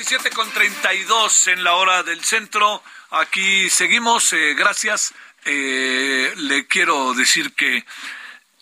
[0.09, 2.83] 7 con 32 en la hora del centro.
[3.11, 4.33] Aquí seguimos.
[4.33, 5.13] Eh, gracias.
[5.45, 7.85] Eh, le quiero decir que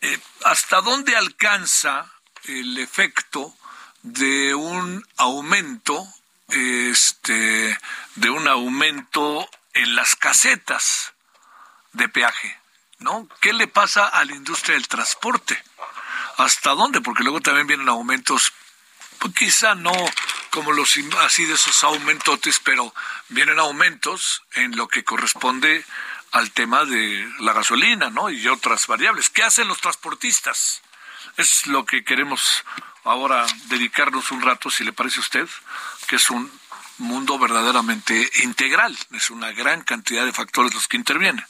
[0.00, 2.10] eh, hasta dónde alcanza
[2.46, 3.54] el efecto
[4.02, 6.04] de un aumento,
[6.48, 7.78] este,
[8.16, 11.12] de un aumento en las casetas
[11.92, 12.58] de peaje,
[12.98, 13.28] ¿no?
[13.40, 15.62] ¿Qué le pasa a la industria del transporte?
[16.38, 17.00] ¿Hasta dónde?
[17.02, 18.52] Porque luego también vienen aumentos,
[19.20, 19.92] pues quizá no
[20.56, 22.94] como los así de esos aumentotes, pero
[23.28, 25.84] vienen aumentos en lo que corresponde
[26.32, 28.30] al tema de la gasolina, ¿no?
[28.30, 29.28] Y otras variables.
[29.28, 30.80] ¿Qué hacen los transportistas?
[31.36, 32.64] Es lo que queremos
[33.04, 35.48] ahora dedicarnos un rato, si le parece a usted,
[36.06, 36.50] que es un
[36.98, 38.96] mundo verdaderamente integral.
[39.12, 41.44] Es una gran cantidad de factores los que intervienen.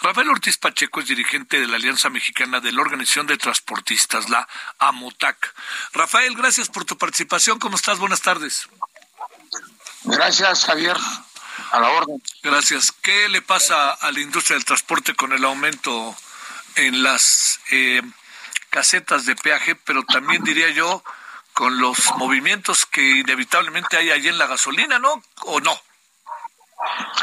[0.00, 4.46] Rafael Ortiz Pacheco es dirigente de la Alianza Mexicana de la Organización de Transportistas, la
[4.78, 5.54] AMOTAC.
[5.92, 7.58] Rafael, gracias por tu participación.
[7.58, 7.98] ¿Cómo estás?
[7.98, 8.68] Buenas tardes.
[10.04, 10.96] Gracias, Javier.
[11.70, 12.22] A la orden.
[12.42, 12.92] Gracias.
[12.92, 16.16] ¿Qué le pasa a la industria del transporte con el aumento
[16.76, 18.02] en las eh,
[18.70, 21.04] casetas de peaje, pero también diría yo
[21.54, 25.22] con los movimientos que inevitablemente hay allí en la gasolina, ¿no?
[25.42, 25.80] ¿O no?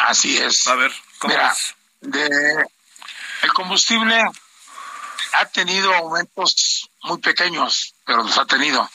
[0.07, 0.65] Así es.
[0.67, 1.55] A ver, ¿cómo Mira,
[1.99, 2.65] de,
[3.43, 4.23] el combustible
[5.33, 8.89] ha tenido aumentos muy pequeños, pero los ha tenido.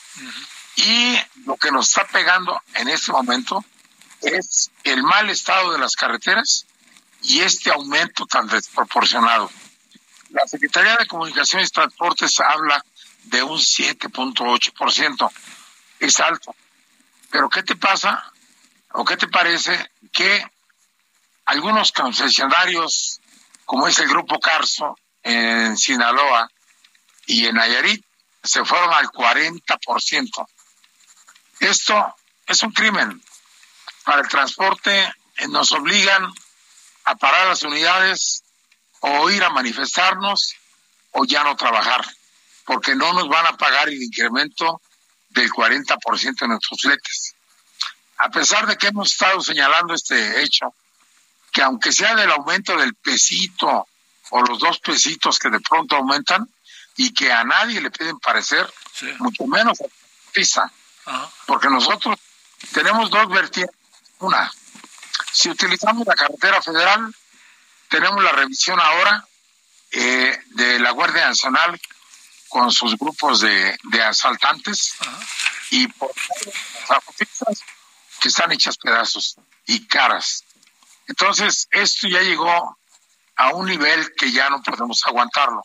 [0.75, 3.63] Y lo que nos está pegando en este momento
[4.21, 6.65] es el mal estado de las carreteras
[7.21, 9.49] y este aumento tan desproporcionado.
[10.29, 12.83] La Secretaría de Comunicaciones y Transportes habla
[13.29, 15.31] de un 7.8%.
[15.99, 16.55] Es alto.
[17.31, 18.31] Pero ¿qué te pasa
[18.93, 20.45] o qué te parece que
[21.45, 23.21] algunos concesionarios,
[23.65, 26.49] como es el Grupo Carso en Sinaloa
[27.25, 28.03] y en Nayarit,
[28.43, 30.47] se fueron al 40%.
[31.59, 33.21] Esto es un crimen.
[34.03, 36.31] Para el transporte eh, nos obligan
[37.05, 38.43] a parar las unidades
[39.01, 40.55] o ir a manifestarnos
[41.11, 42.05] o ya no trabajar,
[42.67, 44.81] porque no nos van a pagar el incremento
[45.29, 47.33] del 40% en nuestros fletes.
[48.17, 50.73] A pesar de que hemos estado señalando este hecho,
[51.53, 53.87] que aunque sea del aumento del pesito
[54.31, 56.45] o los dos pesitos que de pronto aumentan
[56.97, 58.69] y que a nadie le piden parecer,
[59.19, 59.85] mucho menos a
[60.33, 60.69] PISA,
[61.45, 62.19] porque nosotros
[62.73, 63.73] tenemos dos vertientes.
[64.19, 64.51] Una,
[65.31, 67.15] si utilizamos la carretera federal,
[67.87, 69.25] tenemos la revisión ahora
[69.91, 71.79] eh, de la Guardia Nacional
[72.49, 74.93] con sus grupos de, asaltantes
[75.71, 76.11] y por
[76.89, 77.03] las
[78.19, 80.43] que están hechas pedazos y caras.
[81.07, 82.77] Entonces, esto ya llegó
[83.35, 85.61] a un nivel que ya no podemos aguantarlo.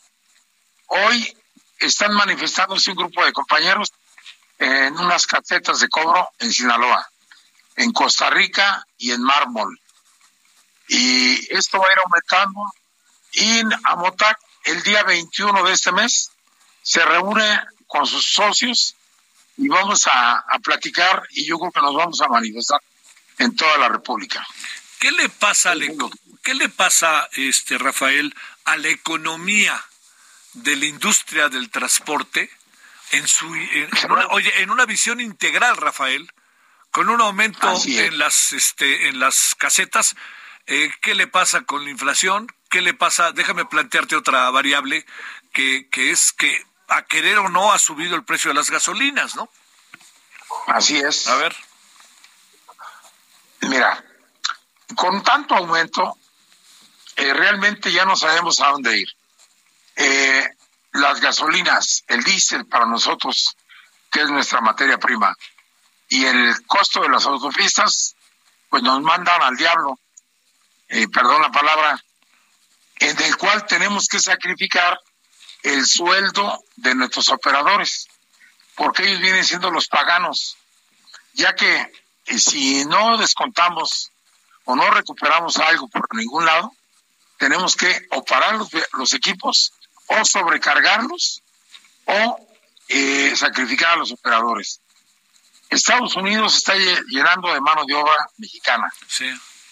[0.87, 1.35] Hoy
[1.79, 3.91] están manifestándose un grupo de compañeros
[4.59, 7.07] en unas casetas de cobro en Sinaloa,
[7.75, 9.79] en Costa Rica y en Mármol.
[10.87, 12.61] Y esto va a ir aumentando.
[13.33, 16.29] Y Amotac, el día 21 de este mes,
[16.83, 18.95] se reúne con sus socios
[19.57, 22.79] y vamos a, a platicar y yo creo que nos vamos a manifestar
[23.39, 24.45] en toda la República.
[24.99, 25.73] ¿Qué le pasa,
[26.43, 28.33] ¿qué le pasa, este Rafael,
[28.65, 29.83] a la economía
[30.53, 32.49] de la industria del transporte
[33.11, 36.31] en su una, oye, en una visión integral, Rafael,
[36.91, 40.15] con un aumento en las este en las casetas,
[40.67, 42.47] eh, ¿qué le pasa con la inflación?
[42.69, 43.31] ¿Qué le pasa?
[43.31, 45.05] Déjame plantearte otra variable
[45.51, 49.35] que, que es que a querer o no ha subido el precio de las gasolinas,
[49.35, 49.49] ¿no?
[50.67, 51.27] Así es.
[51.27, 51.55] A ver.
[53.61, 54.03] Mira,
[54.95, 56.17] con tanto aumento,
[57.15, 59.07] eh, realmente ya no sabemos a dónde ir.
[59.95, 60.49] Eh,
[60.93, 63.55] las gasolinas, el diésel para nosotros,
[64.11, 65.35] que es nuestra materia prima,
[66.09, 68.15] y el costo de las autopistas,
[68.69, 69.99] pues nos mandan al diablo,
[70.87, 71.99] eh, perdón la palabra,
[72.97, 74.99] en el cual tenemos que sacrificar
[75.63, 78.07] el sueldo de nuestros operadores,
[78.75, 80.57] porque ellos vienen siendo los paganos,
[81.33, 81.91] ya que
[82.37, 84.11] si no descontamos
[84.65, 86.71] o no recuperamos algo por ningún lado,
[87.37, 88.55] tenemos que o parar
[88.93, 89.73] los, equipos
[90.07, 91.41] o sobrecargarlos
[92.05, 92.47] o
[92.89, 94.79] eh, sacrificar a los operadores.
[95.69, 98.93] Estados Unidos está llenando de mano de obra mexicana,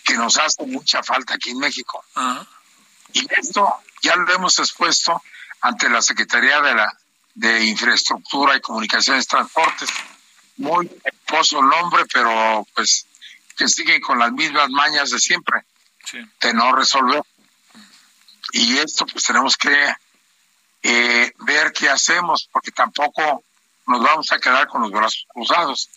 [0.04, 2.04] que nos hace mucha falta aquí en México.
[3.14, 5.22] Y esto ya lo hemos expuesto
[5.62, 6.98] ante la Secretaría de la
[7.34, 9.90] de Infraestructura y Comunicaciones Transportes.
[10.58, 13.08] Muy el nombre, pero pues
[13.58, 15.62] que siguen con las mismas mañas de siempre,
[16.42, 17.22] de no resolver.
[18.52, 19.94] Y esto pues tenemos que
[20.84, 23.44] eh, ver qué hacemos, porque tampoco
[23.88, 25.90] nos vamos a quedar con los brazos cruzados.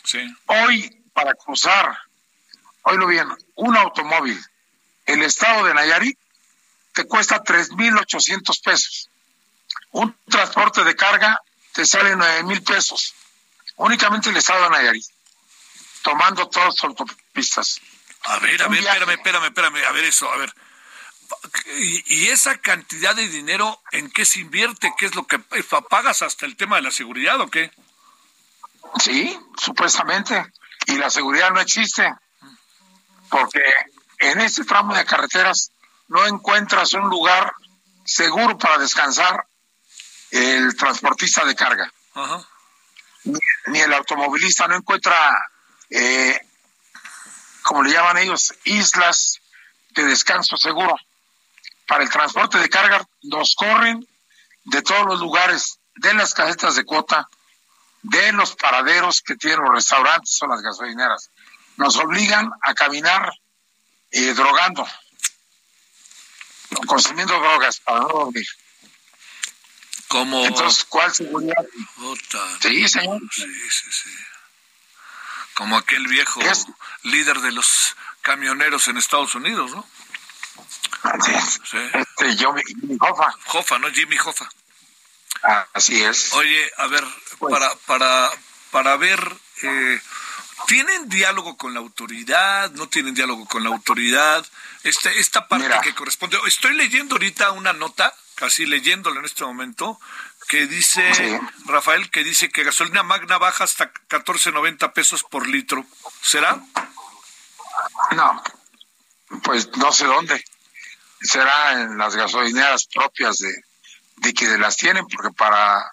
[0.47, 1.99] Hoy, para cruzar,
[2.97, 4.41] lo bien, un automóvil,
[5.07, 6.19] el estado de Nayarit,
[6.93, 9.11] te cuesta 3.800 pesos.
[9.95, 11.41] Un transporte de carga
[11.73, 13.15] te sale 9.000 pesos.
[13.77, 15.05] Únicamente el estado de Nayarit
[16.03, 17.81] tomando todas las autopistas.
[18.25, 20.53] A ver, a ver, espérame, espérame, espérame, a ver eso, a ver.
[21.79, 24.93] ¿Y, esa cantidad de dinero en qué se invierte?
[24.99, 25.39] ¿Qué es lo que
[25.89, 27.71] pagas hasta el tema de la seguridad o qué?
[28.99, 30.45] Sí, supuestamente.
[30.87, 32.13] Y la seguridad no existe.
[33.31, 33.63] Porque
[34.19, 35.71] en este tramo de carreteras
[36.09, 37.55] no encuentras un lugar
[38.05, 39.47] seguro para descansar
[40.35, 41.93] el transportista de carga.
[43.67, 45.17] ni, el automovilista no encuentra
[45.91, 46.39] eh,
[47.63, 49.41] como le llaman ellos, islas
[49.91, 50.97] de descanso seguro.
[51.87, 54.07] Para el transporte de carga nos corren
[54.65, 57.29] de todos los lugares, de las casetas de cuota,
[58.03, 61.31] de los paraderos que tienen los restaurantes o las gasolineras.
[61.77, 63.33] Nos obligan a caminar
[64.11, 64.87] eh, drogando,
[66.87, 68.47] consumiendo drogas para no dormir.
[70.15, 70.45] ¿Cómo?
[70.47, 71.67] Entonces, ¿cuál seguridad?
[72.61, 73.21] Sí, señor.
[73.33, 74.11] Sí, sí, sí
[75.55, 76.41] como aquel viejo
[77.03, 79.87] líder de los camioneros en Estados Unidos, ¿no?
[81.03, 81.61] Así es.
[81.65, 81.79] Sí.
[81.93, 83.35] Este, Jimmy Hoffa.
[83.53, 83.91] Hoffa, ¿no?
[83.91, 84.49] Jimmy Hoffa.
[85.73, 86.33] así es.
[86.33, 87.05] Oye, a ver,
[87.39, 88.31] pues para, para,
[88.71, 89.21] para ver,
[89.63, 90.01] eh,
[90.67, 92.71] ¿tienen diálogo con la autoridad?
[92.73, 94.45] ¿No tienen diálogo con la autoridad?
[94.83, 96.39] Este, esta parte que corresponde.
[96.47, 99.99] Estoy leyendo ahorita una nota, casi leyéndola en este momento,
[100.49, 105.85] que dice, Rafael, que dice que gasolina magna baja hasta 14.90 pesos por litro.
[106.21, 106.61] ¿Será?
[108.13, 108.43] No.
[109.43, 110.45] pues no sé dónde.
[111.21, 113.55] Será en las gasolineras propias de,
[114.17, 115.91] de quienes las tienen, porque para,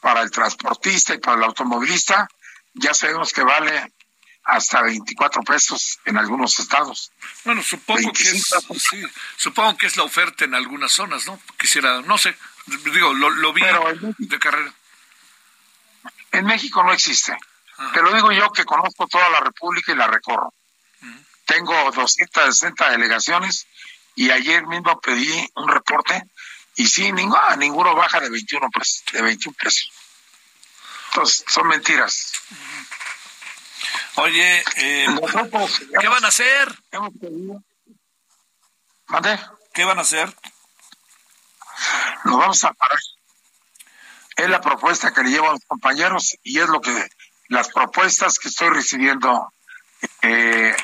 [0.00, 2.28] para el transportista y para el automovilista
[2.74, 3.92] ya sabemos que vale
[4.44, 7.10] hasta 24 pesos en algunos estados.
[7.44, 9.02] Bueno, supongo que es, sí,
[9.36, 11.40] supongo que es la oferta en algunas zonas, ¿no?
[11.58, 12.36] Quisiera, no sé,
[12.66, 13.62] digo, lo, lo vi
[14.18, 14.72] de carrera.
[16.32, 17.36] En México no existe.
[17.92, 20.52] Te lo digo yo que conozco toda la República y la recorro.
[21.46, 23.66] Tengo 260 delegaciones
[24.14, 26.24] y ayer mismo pedí un reporte
[26.76, 29.92] y sí, ninguno, ninguno baja de 21 pesos, de 21 pesos.
[31.08, 32.32] Entonces, son mentiras.
[34.16, 35.06] Oye, eh,
[36.00, 36.68] ¿qué van a hacer?
[39.08, 39.38] ¿Mande?
[39.72, 40.34] ¿Qué van a hacer?
[42.24, 42.98] Nos vamos a parar.
[44.36, 47.08] Es la propuesta que le llevo a los compañeros y es lo que
[47.48, 49.52] las propuestas que estoy recibiendo
[50.22, 50.76] eh,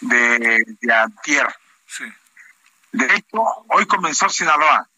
[0.00, 1.54] de, de Antier.
[1.86, 2.04] Sí.
[2.92, 4.88] De hecho, hoy comenzó Sinaloa.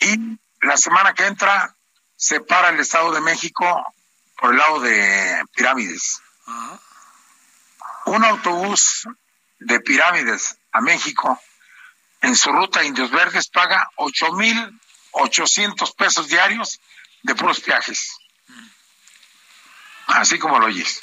[0.00, 1.74] Y la semana que entra
[2.16, 3.94] se para el Estado de México
[4.36, 6.20] por el lado de Pirámides.
[8.06, 9.08] Un autobús
[9.58, 11.40] de Pirámides a México
[12.20, 14.80] en su ruta Indios Verdes paga ocho mil
[15.12, 16.80] ochocientos pesos diarios
[17.22, 18.16] de puros viajes.
[20.06, 21.02] Así como lo oyes.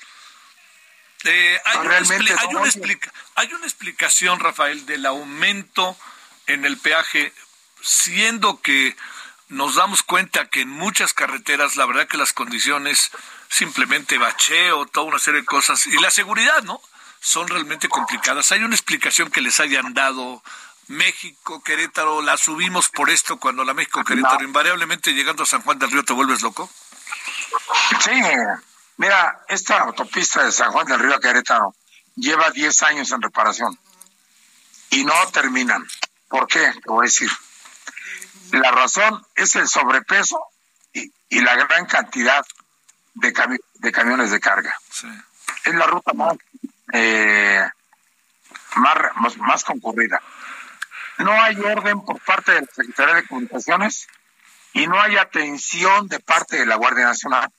[1.25, 1.97] Eh, hay, una
[3.35, 5.97] hay, una explicación, Rafael, del aumento
[6.47, 7.33] en el peaje,
[7.81, 8.95] siendo que
[9.49, 13.11] nos damos cuenta que en muchas carreteras, la verdad que las condiciones,
[13.49, 16.81] simplemente bacheo, toda una serie de cosas, y la seguridad, ¿no?
[17.19, 18.51] Son realmente complicadas.
[18.51, 20.43] ¿Hay una explicación que les hayan dado
[20.87, 25.79] México, Querétaro, la subimos por esto cuando la México, Querétaro, invariablemente llegando a San Juan
[25.79, 26.69] del Río te vuelves loco?
[28.01, 28.11] Sí,
[28.97, 31.75] Mira, esta autopista de San Juan del Río a Querétaro
[32.15, 33.77] lleva 10 años en reparación
[34.91, 35.85] y no terminan.
[36.27, 36.59] ¿Por qué?
[36.59, 37.29] Te voy a decir.
[38.53, 40.39] La razón es el sobrepeso
[40.93, 42.45] y, la gran cantidad
[43.15, 43.33] de,
[43.79, 44.77] de camiones de carga.
[45.65, 46.37] Es la ruta más,
[46.93, 47.67] eh,
[48.75, 50.21] más, más concurrida.
[51.17, 54.07] No hay orden por parte de la Secretaría de Comunicaciones
[54.73, 57.51] y no hay atención de parte de la Guardia Nacional.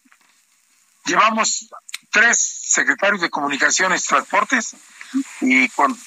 [1.07, 1.71] Llevamos
[2.13, 4.77] tres secretarios de comunicaciones y transportes
[5.41, 5.99] y con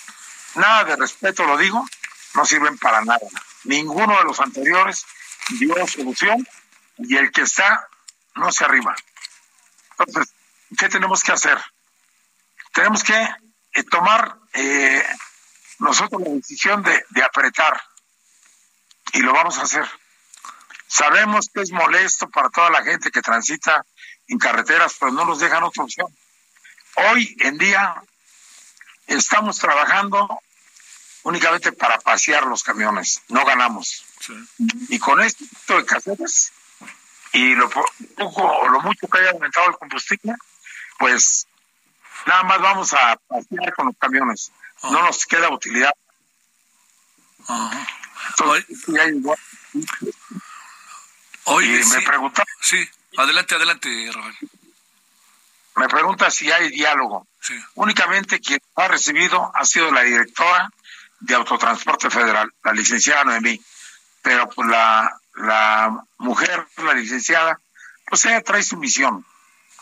[0.55, 1.85] nada de respeto lo digo,
[2.37, 3.27] no sirven para nada.
[3.63, 5.05] Ninguno de los anteriores
[5.59, 6.47] dio solución
[6.99, 7.89] y el que está
[8.35, 8.95] no se arriba.
[9.97, 10.33] Entonces,
[10.77, 11.57] ¿qué tenemos que hacer?
[12.73, 15.03] Tenemos que eh, tomar eh,
[15.79, 17.81] nosotros la decisión de, de apretar
[19.13, 19.89] y lo vamos a hacer.
[20.87, 23.83] Sabemos que es molesto para toda la gente que transita
[24.27, 26.15] en carreteras, pero no nos dejan otra opción.
[27.09, 27.95] Hoy en día
[29.07, 30.39] estamos trabajando
[31.27, 34.05] únicamente para pasear los camiones, no ganamos.
[34.87, 35.43] Y con esto
[35.75, 36.53] de casetas
[37.33, 40.35] y lo poco o lo mucho que haya aumentado el combustible,
[40.97, 41.45] pues
[42.25, 44.53] nada más vamos a pasear con los camiones.
[44.83, 45.91] No nos queda utilidad.
[51.43, 52.89] Oye, me pregunta sí.
[53.17, 54.37] Adelante, adelante, Rafael.
[55.75, 57.27] Me pregunta si hay diálogo.
[57.75, 60.69] Únicamente quien ha recibido ha sido la directora
[61.19, 63.59] de Autotransporte Federal, la licenciada Noemí.
[64.21, 67.59] Pero pues la, la mujer, la licenciada,
[68.05, 69.25] pues ella trae su misión,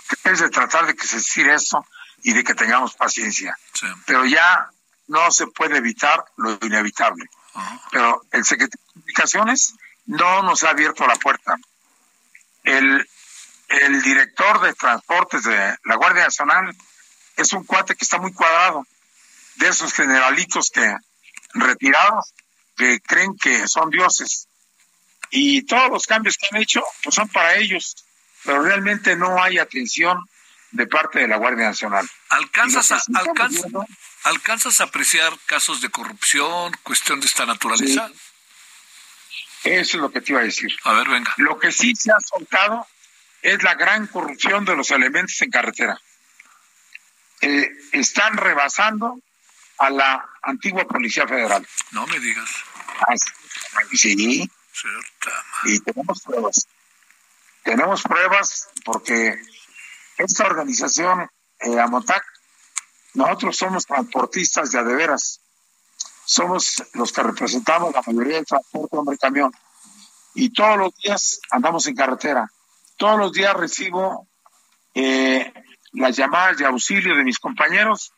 [0.10, 1.86] que es de tratar de que se decir esto
[2.24, 3.58] y de que tengamos paciencia.
[4.06, 4.70] Pero ya
[5.08, 7.26] no se puede evitar lo inevitable.
[7.92, 9.74] Pero el secretario de Comunicaciones
[10.06, 11.56] no nos ha abierto la puerta.
[12.64, 13.08] El,
[13.70, 16.76] el director de transportes de la Guardia Nacional
[17.38, 18.86] es un cuate que está muy cuadrado,
[19.56, 20.96] de esos generalitos que
[21.56, 22.34] retirados
[22.76, 24.48] que creen que son dioses.
[25.32, 27.96] Y todos los cambios que han hecho pues son para ellos,
[28.44, 30.18] pero realmente no hay atención
[30.72, 32.08] de parte de la Guardia Nacional.
[32.30, 33.02] ¿Alcanzas a,
[34.24, 38.12] alcanzas, a apreciar casos de corrupción, cuestión de esta naturaleza?
[39.64, 40.72] Eso es lo que te iba a decir.
[40.84, 41.34] A ver, venga.
[41.38, 42.88] Lo que sí se ha soltado
[43.42, 46.00] es la gran corrupción de los elementos en carretera.
[47.42, 49.20] Eh, están rebasando
[49.78, 51.66] a la antigua Policía Federal.
[51.92, 52.50] No me digas.
[53.94, 54.50] sí.
[55.66, 56.68] Y tenemos pruebas.
[57.64, 59.40] Tenemos pruebas porque
[60.18, 62.24] esta organización, eh, Amotac,
[63.16, 65.42] nosotros somos transportistas de adeveras.
[66.26, 69.52] Somos los que representamos la mayoría del transporte hombre-camión.
[70.34, 72.50] Y todos los días andamos en carretera
[72.98, 74.28] todos los días recibo
[74.94, 75.52] eh,
[75.94, 78.14] las llamadas de auxilio de mis compañeros,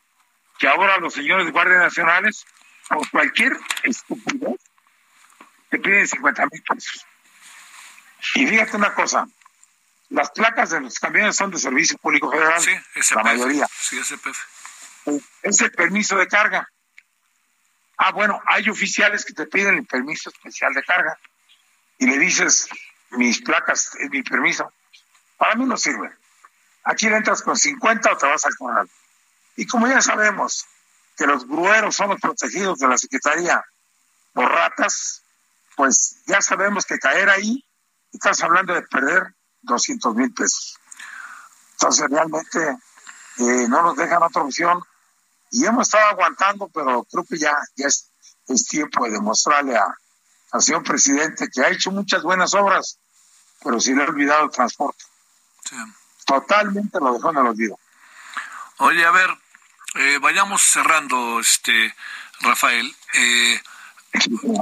[0.57, 2.45] que ahora los señores guardias nacionales
[2.89, 3.53] por cualquier
[3.83, 4.59] estupidez,
[5.69, 7.05] te piden 50 mil pesos.
[8.35, 9.27] Y fíjate una cosa,
[10.09, 12.71] las placas de los camiones son de servicio público federal, Sí,
[13.15, 13.67] la mayoría.
[13.79, 14.37] Sí, SPF.
[15.43, 16.69] Es el permiso de carga.
[17.97, 21.17] Ah, bueno, hay oficiales que te piden el permiso especial de carga
[21.97, 22.69] y le dices,
[23.11, 24.71] mis placas, mi permiso.
[25.37, 26.11] Para mí no sirve.
[26.83, 28.87] Aquí le entras con 50 o te vas a cobrar.
[29.57, 30.65] Y como ya sabemos
[31.17, 33.61] que los grueros son los protegidos de la Secretaría
[34.33, 35.23] por ratas,
[35.75, 37.65] pues ya sabemos que caer ahí,
[38.13, 40.77] estás hablando de perder 200 mil pesos.
[41.73, 42.77] Entonces realmente
[43.39, 44.81] eh, no nos dejan otra opción
[45.49, 48.11] y hemos estado aguantando, pero creo que ya, ya es,
[48.47, 49.85] es tiempo de demostrarle a,
[50.51, 52.99] al señor presidente que ha hecho muchas buenas obras,
[53.63, 55.03] pero si le ha olvidado el transporte.
[55.63, 55.75] Sí.
[56.27, 57.79] Totalmente lo dejó en el olvido.
[58.79, 59.29] Oye, a ver,
[59.97, 61.95] eh, vayamos cerrando, este
[62.41, 62.95] Rafael.
[63.13, 63.61] Eh,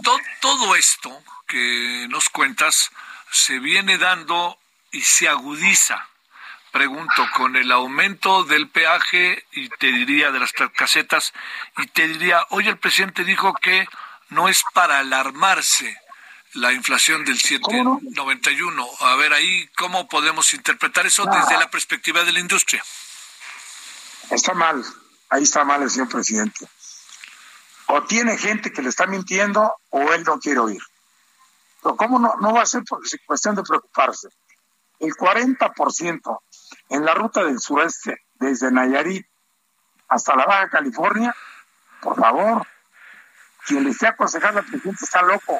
[0.03, 2.89] to- todo esto que nos cuentas
[3.31, 4.57] se viene dando
[4.91, 6.07] y se agudiza.
[6.71, 11.31] Pregunto, con el aumento del peaje y te diría de las casetas,
[11.77, 13.87] y te diría, oye, el presidente dijo que
[14.29, 15.97] no es para alarmarse
[16.53, 18.89] la inflación del 791.
[19.01, 22.83] A ver, ahí, ¿cómo podemos interpretar eso desde la perspectiva de la industria?
[24.31, 24.83] Está mal,
[25.29, 26.67] ahí está mal el señor presidente.
[27.87, 30.81] O tiene gente que le está mintiendo o él no quiere oír.
[31.83, 32.83] Pero ¿cómo no, no va a ser
[33.25, 34.29] cuestión de preocuparse?
[34.99, 36.39] El 40%
[36.89, 39.25] en la ruta del sureste, desde Nayarit
[40.07, 41.35] hasta la Baja California,
[42.01, 42.65] por favor,
[43.65, 45.59] quien le esté aconsejando al presidente está loco.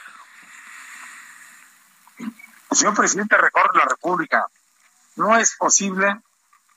[2.18, 4.45] El señor presidente recorre la República.
[5.16, 6.22] No es posible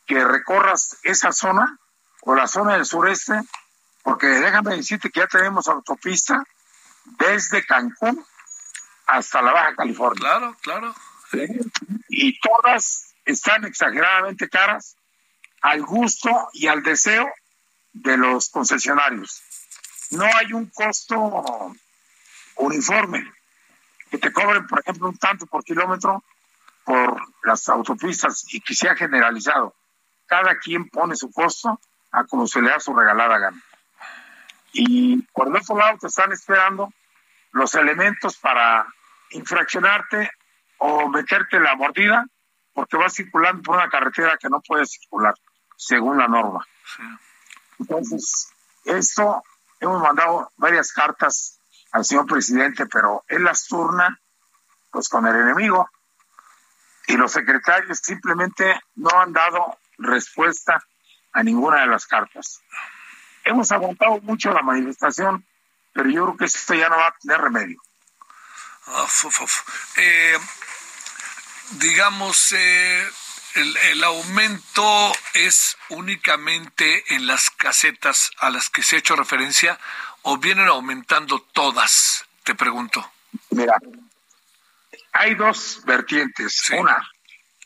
[0.07, 1.79] que recorras esa zona
[2.29, 3.41] o la zona del sureste,
[4.03, 6.45] porque déjame decirte que ya tenemos autopista
[7.19, 8.23] desde Cancún
[9.07, 10.21] hasta la Baja California.
[10.21, 10.95] Claro, claro.
[12.11, 14.99] Y todas están exageradamente caras
[15.63, 17.33] al gusto y al deseo
[17.95, 19.43] de los concesionarios.
[20.11, 21.75] No hay un costo
[22.57, 23.33] uniforme
[24.11, 26.23] que te cobren, por ejemplo, un tanto por kilómetro
[26.85, 29.75] por las autopistas y que sea generalizado.
[30.27, 31.81] Cada quien pone su costo
[32.13, 33.63] a como se le da su regalada gana.
[34.73, 36.93] Y por el otro lado te están esperando
[37.53, 38.87] los elementos para
[39.31, 40.31] infraccionarte
[40.79, 42.25] o meterte la mordida
[42.73, 45.35] porque vas circulando por una carretera que no puedes circular
[45.77, 46.65] según la norma.
[47.79, 48.53] Entonces,
[48.85, 49.43] esto
[49.81, 51.59] hemos mandado varias cartas
[51.93, 54.21] al señor presidente, pero él las turna
[54.91, 55.89] pues con el enemigo
[57.07, 60.83] y los secretarios simplemente no han dado respuesta
[61.39, 62.61] a ninguna de las cartas.
[63.45, 65.47] Hemos aguantado mucho la manifestación,
[65.93, 67.81] pero yo creo que esto ya no va a tener remedio.
[69.05, 69.61] Uf, uf, uf.
[69.97, 70.37] Eh,
[71.79, 73.09] digamos, eh,
[73.55, 79.79] el, el aumento es únicamente en las casetas a las que se ha hecho referencia
[80.23, 83.09] o vienen aumentando todas, te pregunto.
[83.51, 83.77] Mira,
[85.13, 86.69] hay dos vertientes.
[86.71, 87.09] Una,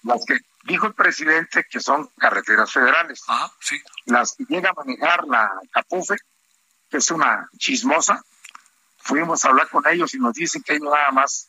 [0.03, 3.23] las que dijo el presidente que son carreteras federales.
[3.27, 3.81] Ajá, sí.
[4.07, 6.17] Las que llega a manejar la Capufe,
[6.91, 8.23] que es una chismosa.
[8.99, 11.49] Fuimos a hablar con ellos y nos dicen que ellos nada más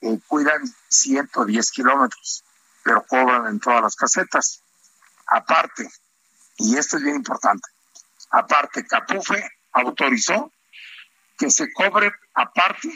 [0.00, 2.44] eh, cuidan 110 kilómetros,
[2.82, 4.62] pero cobran en todas las casetas.
[5.26, 5.90] Aparte,
[6.56, 7.68] y esto es bien importante,
[8.30, 10.52] aparte, Capufe autorizó
[11.36, 12.88] que se cobre aparte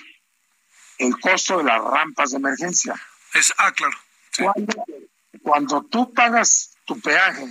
[0.98, 2.94] el costo de las rampas de emergencia.
[3.34, 3.96] Es, ah, claro.
[4.38, 4.84] Cuando,
[5.43, 7.47] cuando tú pagas tu peaje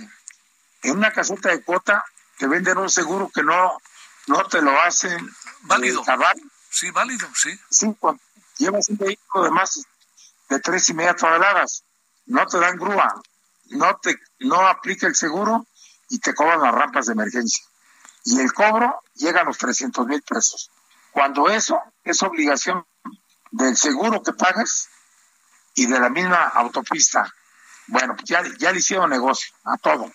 [0.82, 2.04] en una caseta de cuota,
[2.38, 3.78] te venden un seguro que no,
[4.28, 5.28] no te lo hacen
[5.62, 6.00] Válido.
[6.00, 6.40] eh, cabal.
[6.70, 7.50] Sí, válido, sí.
[7.70, 8.22] Sí, cuando
[8.58, 9.82] llevas un vehículo de más
[10.48, 11.84] de tres y media toneladas,
[12.26, 13.20] no te dan grúa,
[13.66, 15.66] no te no aplica el seguro
[16.08, 17.64] y te cobran las rampas de emergencia.
[18.24, 20.70] Y el cobro llega a los 300 mil pesos.
[21.12, 22.84] Cuando eso es obligación
[23.50, 24.88] del seguro que pagas
[25.74, 27.32] y de la misma autopista,
[27.90, 30.10] bueno, pues ya, ya le hicieron negocio a todo.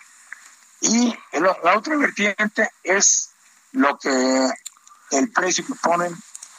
[0.80, 3.30] Y el- la otra vertiente es
[3.72, 4.48] lo que
[5.12, 6.14] el precio que ponen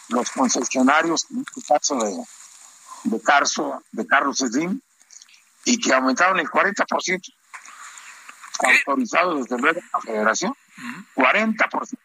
[0.09, 2.15] los concesionarios, en este caso de,
[3.03, 4.79] de Carso, de Carlos Slim,
[5.65, 7.21] y que aumentaron el 40%,
[8.87, 10.53] autorizado desde luego la federación,
[11.15, 11.97] 40%.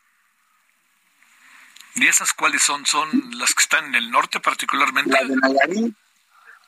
[1.95, 2.85] ¿Y esas cuáles son?
[2.87, 3.09] ¿Son
[3.39, 5.11] las que están en el norte particularmente?
[5.11, 5.97] La de Nayarit,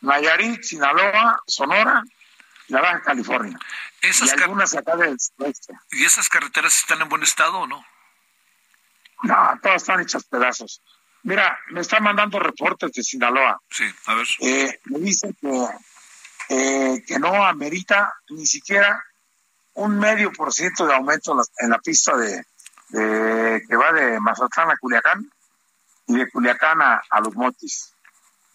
[0.03, 2.03] Nayarit, Sinaloa, Sonora,
[2.69, 3.59] la Baja California.
[4.01, 5.17] Esas y algunas acá del.
[5.93, 7.85] ¿Y esas carreteras están en buen estado o no?
[9.23, 10.83] No, todas están hechas pedazos.
[11.23, 13.59] Mira, me están mandando reportes de Sinaloa.
[13.71, 14.27] Sí, a ver.
[14.41, 15.67] Eh, me dicen que,
[16.51, 19.03] eh, que no amerita ni siquiera
[19.75, 22.45] un medio por ciento de aumento en la, pista de,
[22.91, 25.31] de- que va de Mazatlán a Culiacán
[26.07, 27.95] y de Culiacán a, a Los Mochis.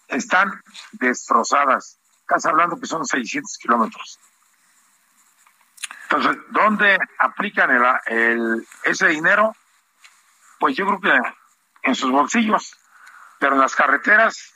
[0.07, 1.97] Están destrozadas.
[2.29, 4.19] Estás hablando que son 600 kilómetros.
[6.03, 9.55] Entonces, ¿dónde aplican el, el- ese dinero?
[10.59, 11.29] Pues yo creo que
[11.83, 12.77] en sus bolsillos,
[13.39, 14.53] pero en las carreteras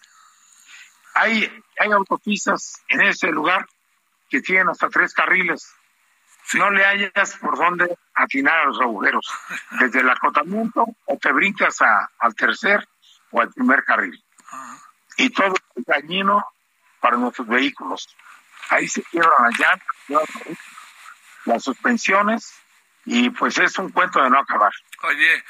[1.16, 3.68] hay, hay autopistas en ese lugar
[4.30, 5.74] que tienen hasta tres carriles.
[6.54, 9.28] No le hayas por dónde atinar a los agujeros.
[9.80, 12.88] Desde el acotamiento o te brincas a- al tercer
[13.32, 14.24] o al primer carril.
[15.18, 16.46] Y todo es dañino
[17.04, 18.16] para nuestros vehículos.
[18.70, 20.28] Ahí se quiebran las llantas,
[21.44, 22.54] las suspensiones
[23.06, 24.72] y pues es un cuento de no acabar.
[25.02, 25.44] Oye,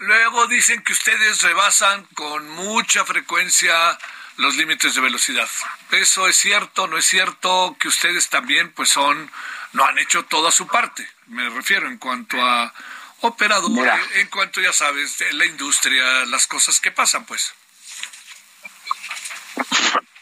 [0.00, 3.74] luego dicen que ustedes rebasan con mucha frecuencia
[4.36, 5.48] los límites de velocidad.
[5.92, 6.86] ¿Eso es cierto?
[6.86, 7.74] ¿No es cierto?
[7.80, 9.30] Que ustedes también, pues son,
[9.72, 11.08] no han hecho toda su parte.
[11.28, 12.74] Me refiero en cuanto a
[13.22, 13.98] operadores, Mira.
[14.16, 17.54] en cuanto, ya sabes, de la industria, las cosas que pasan, pues.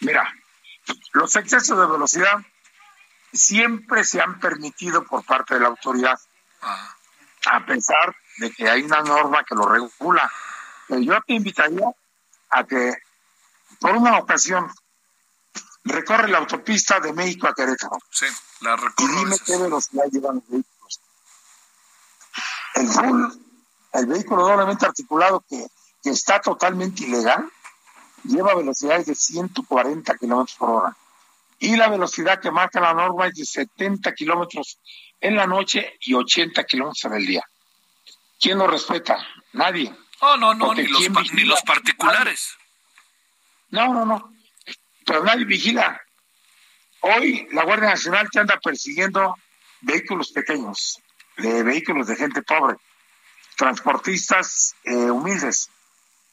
[0.01, 0.32] Mira,
[1.12, 2.39] los excesos de velocidad
[3.32, 6.18] siempre se han permitido por parte de la autoridad,
[6.62, 6.97] Ah,
[7.51, 10.30] a pesar de que hay una norma que lo regula.
[10.89, 11.87] Pero yo te invitaría
[12.51, 12.95] a que,
[13.78, 14.70] por una ocasión,
[15.84, 18.26] recorre la autopista de México a Querétaro sí,
[18.61, 19.18] la y recorro.
[19.18, 21.01] dime qué velocidad llevan los vehículos.
[22.74, 23.24] El full,
[23.93, 25.66] el vehículo doblemente articulado que,
[26.03, 27.51] que está totalmente ilegal,
[28.27, 30.97] lleva velocidades de 140 kilómetros por hora.
[31.59, 34.79] Y la velocidad que marca la norma es de 70 kilómetros
[35.20, 37.43] en la noche y 80 kilómetros en el día.
[38.39, 39.18] ¿Quién lo respeta?
[39.55, 39.95] Nadie.
[40.20, 42.55] Oh, no, no, ni los, ¿quién pa- ni los particulares.
[43.70, 44.33] No, no, no.
[45.07, 46.01] Pero nadie vigila.
[47.01, 49.37] Hoy la Guardia Nacional te anda persiguiendo
[49.81, 50.99] vehículos pequeños,
[51.37, 52.77] de vehículos de gente pobre,
[53.57, 55.70] transportistas eh, humildes,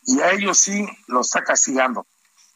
[0.05, 2.05] y a ellos sí los está castigando.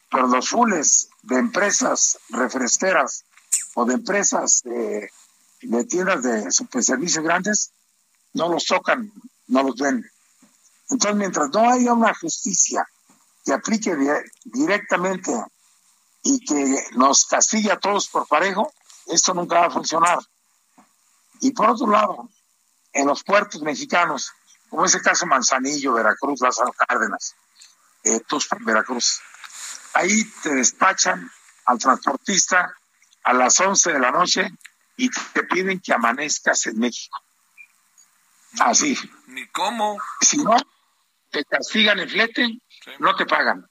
[0.10, 3.26] Pero los fules de empresas refresqueras
[3.76, 5.10] o de empresas eh,
[5.62, 7.72] de tiendas de superservicios grandes,
[8.34, 9.12] no los tocan,
[9.48, 10.06] no los ven.
[10.90, 12.88] Entonces, mientras no haya una justicia
[13.44, 14.08] que aplique di-
[14.46, 15.32] directamente
[16.24, 18.72] y que nos castigue a todos por parejo,
[19.08, 20.20] esto nunca va a funcionar.
[21.42, 22.30] Y por otro lado,
[22.94, 24.32] en los puertos mexicanos,
[24.70, 27.36] como ese caso Manzanillo, Veracruz, Lázaro Cárdenas,
[28.04, 29.22] eh, Tuxpan, Veracruz,
[29.94, 31.30] ahí te despachan
[31.66, 32.74] al transportista
[33.24, 34.50] a las 11 de la noche
[34.96, 37.18] y te piden que amanezcas en México.
[38.60, 38.98] Así.
[39.28, 39.98] Ni cómo.
[40.22, 40.56] Si no,
[41.30, 42.60] te castigan el flete,
[43.00, 43.68] no te pagan.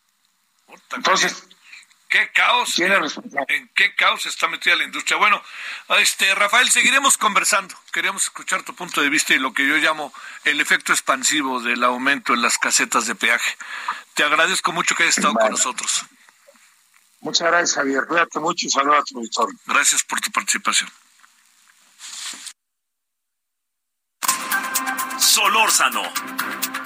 [0.94, 1.48] Entonces,
[2.08, 2.78] ¿Qué caos?
[2.78, 5.16] ¿En qué caos está metida la industria?
[5.16, 5.42] Bueno,
[5.98, 7.74] este Rafael, seguiremos conversando.
[7.92, 10.12] Queríamos escuchar tu punto de vista y lo que yo llamo
[10.44, 13.56] el efecto expansivo del aumento en las casetas de peaje.
[14.14, 16.06] Te agradezco mucho que hayas estado con nosotros.
[17.20, 18.06] Muchas gracias, Javier.
[18.06, 19.58] Cuídate mucho y saludos a tu auditorio.
[19.66, 20.88] Gracias por tu participación.
[25.18, 26.02] Solórzano,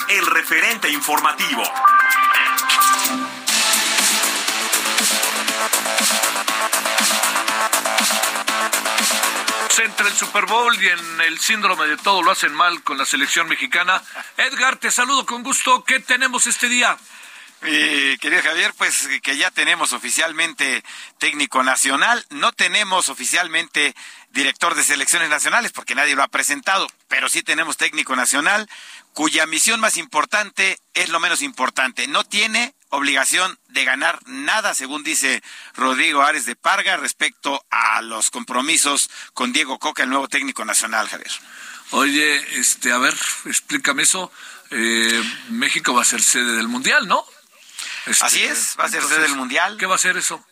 [0.08, 1.62] el referente informativo.
[9.78, 13.06] Entre el Super Bowl y en el síndrome de todo lo hacen mal con la
[13.06, 14.02] selección mexicana.
[14.36, 15.84] Edgar, te saludo con gusto.
[15.84, 16.98] ¿Qué tenemos este día?
[17.60, 20.82] Querido Javier, pues que ya tenemos oficialmente
[21.18, 23.94] técnico nacional, no tenemos oficialmente
[24.30, 28.68] director de selecciones nacionales porque nadie lo ha presentado, pero sí tenemos técnico nacional
[29.14, 32.06] cuya misión más importante es lo menos importante.
[32.06, 35.42] No tiene obligación de ganar nada, según dice
[35.74, 41.08] Rodrigo Ares de Parga, respecto a los compromisos con Diego Coca, el nuevo técnico nacional,
[41.08, 41.30] Javier.
[41.92, 43.14] Oye, este, a ver,
[43.46, 44.30] explícame eso.
[44.70, 47.24] Eh, México va a ser sede del Mundial, ¿no?
[48.06, 49.76] Este, Así es, va a ser entonces, sede del Mundial.
[49.76, 50.44] ¿Qué va a ser eso?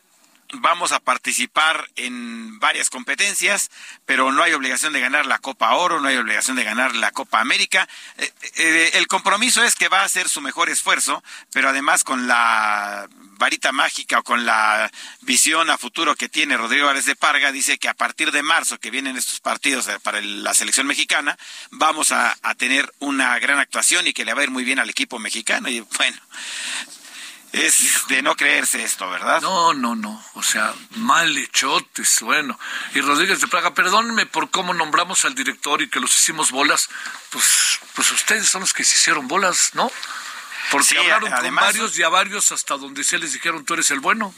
[0.53, 3.71] Vamos a participar en varias competencias,
[4.07, 7.11] pero no hay obligación de ganar la Copa Oro, no hay obligación de ganar la
[7.11, 7.89] Copa América.
[8.17, 11.23] Eh, eh, el compromiso es que va a hacer su mejor esfuerzo,
[11.53, 14.91] pero además con la varita mágica o con la
[15.21, 18.79] visión a futuro que tiene Rodrigo Álvarez de Parga, dice que a partir de marzo,
[18.79, 21.39] que vienen estos partidos eh, para la selección mexicana,
[21.71, 24.91] vamos a tener una gran actuación y que le va a ir muy bien al
[24.91, 25.69] equipo mexicano.
[25.69, 26.19] Y bueno,
[27.53, 29.41] Es de no creerse esto, ¿verdad?
[29.41, 30.23] No, no, no.
[30.35, 32.59] O sea, mal hechotes, bueno.
[32.95, 36.89] Y Rodríguez de Praga, perdónenme por cómo nombramos al director y que los hicimos bolas.
[37.31, 39.91] Pues, pues ustedes son los que se hicieron bolas, ¿no?
[40.71, 43.91] Porque Sí, hablaron con varios y a varios hasta donde se les dijeron tú eres
[43.91, 44.35] el bueno.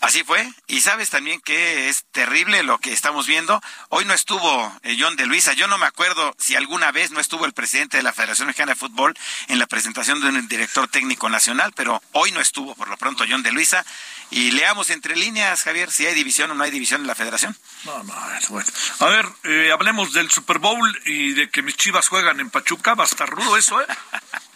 [0.00, 0.50] Así fue.
[0.66, 3.60] Y sabes también que es terrible lo que estamos viendo.
[3.90, 5.52] Hoy no estuvo eh, John de Luisa.
[5.52, 8.72] Yo no me acuerdo si alguna vez no estuvo el presidente de la Federación Mexicana
[8.72, 9.14] de Fútbol
[9.48, 13.24] en la presentación de un director técnico nacional, pero hoy no estuvo por lo pronto
[13.28, 13.84] John de Luisa.
[14.30, 17.56] Y leamos entre líneas, Javier, si hay división o no hay división en la federación.
[17.84, 18.14] No, no,
[18.48, 18.68] bueno.
[19.00, 22.94] A ver, eh, hablemos del Super Bowl y de que mis chivas juegan en Pachuca.
[22.94, 23.86] Va a estar rudo eso, ¿eh?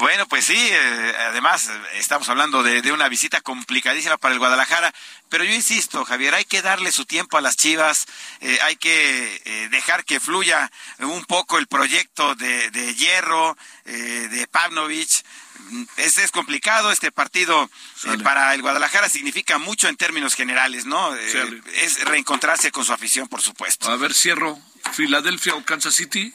[0.00, 4.94] Bueno, pues sí, eh, además estamos hablando de, de una visita complicadísima para el Guadalajara,
[5.28, 8.06] pero yo insisto, Javier, hay que darle su tiempo a las Chivas,
[8.40, 13.92] eh, hay que eh, dejar que fluya un poco el proyecto de, de Hierro, eh,
[14.30, 15.22] de Pavnovich.
[15.68, 17.70] Mm, Es, es complicado este partido
[18.04, 21.14] eh, para el Guadalajara, significa mucho en términos generales, ¿no?
[21.14, 23.90] Eh, es reencontrarse con su afición, por supuesto.
[23.90, 24.58] A ver, cierro.
[24.92, 26.32] Filadelfia o Kansas City.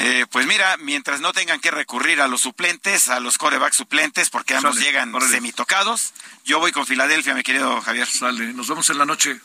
[0.00, 0.26] Eh.
[0.30, 4.54] Pues mira, mientras no tengan que recurrir a los suplentes, a los corebacks suplentes, porque
[4.54, 5.30] ambos Sale, llegan órale.
[5.30, 6.12] semitocados,
[6.44, 8.08] yo voy con Filadelfia, mi querido Javier.
[8.08, 9.40] Sale, nos vemos en la noche.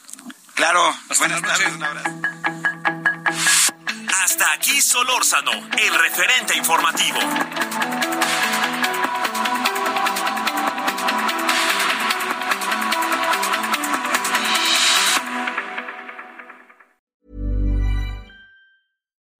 [0.53, 2.10] Claro, Hasta buenas tardes, un abrazo.
[4.24, 7.20] Hasta aquí Solórzano, el referente informativo.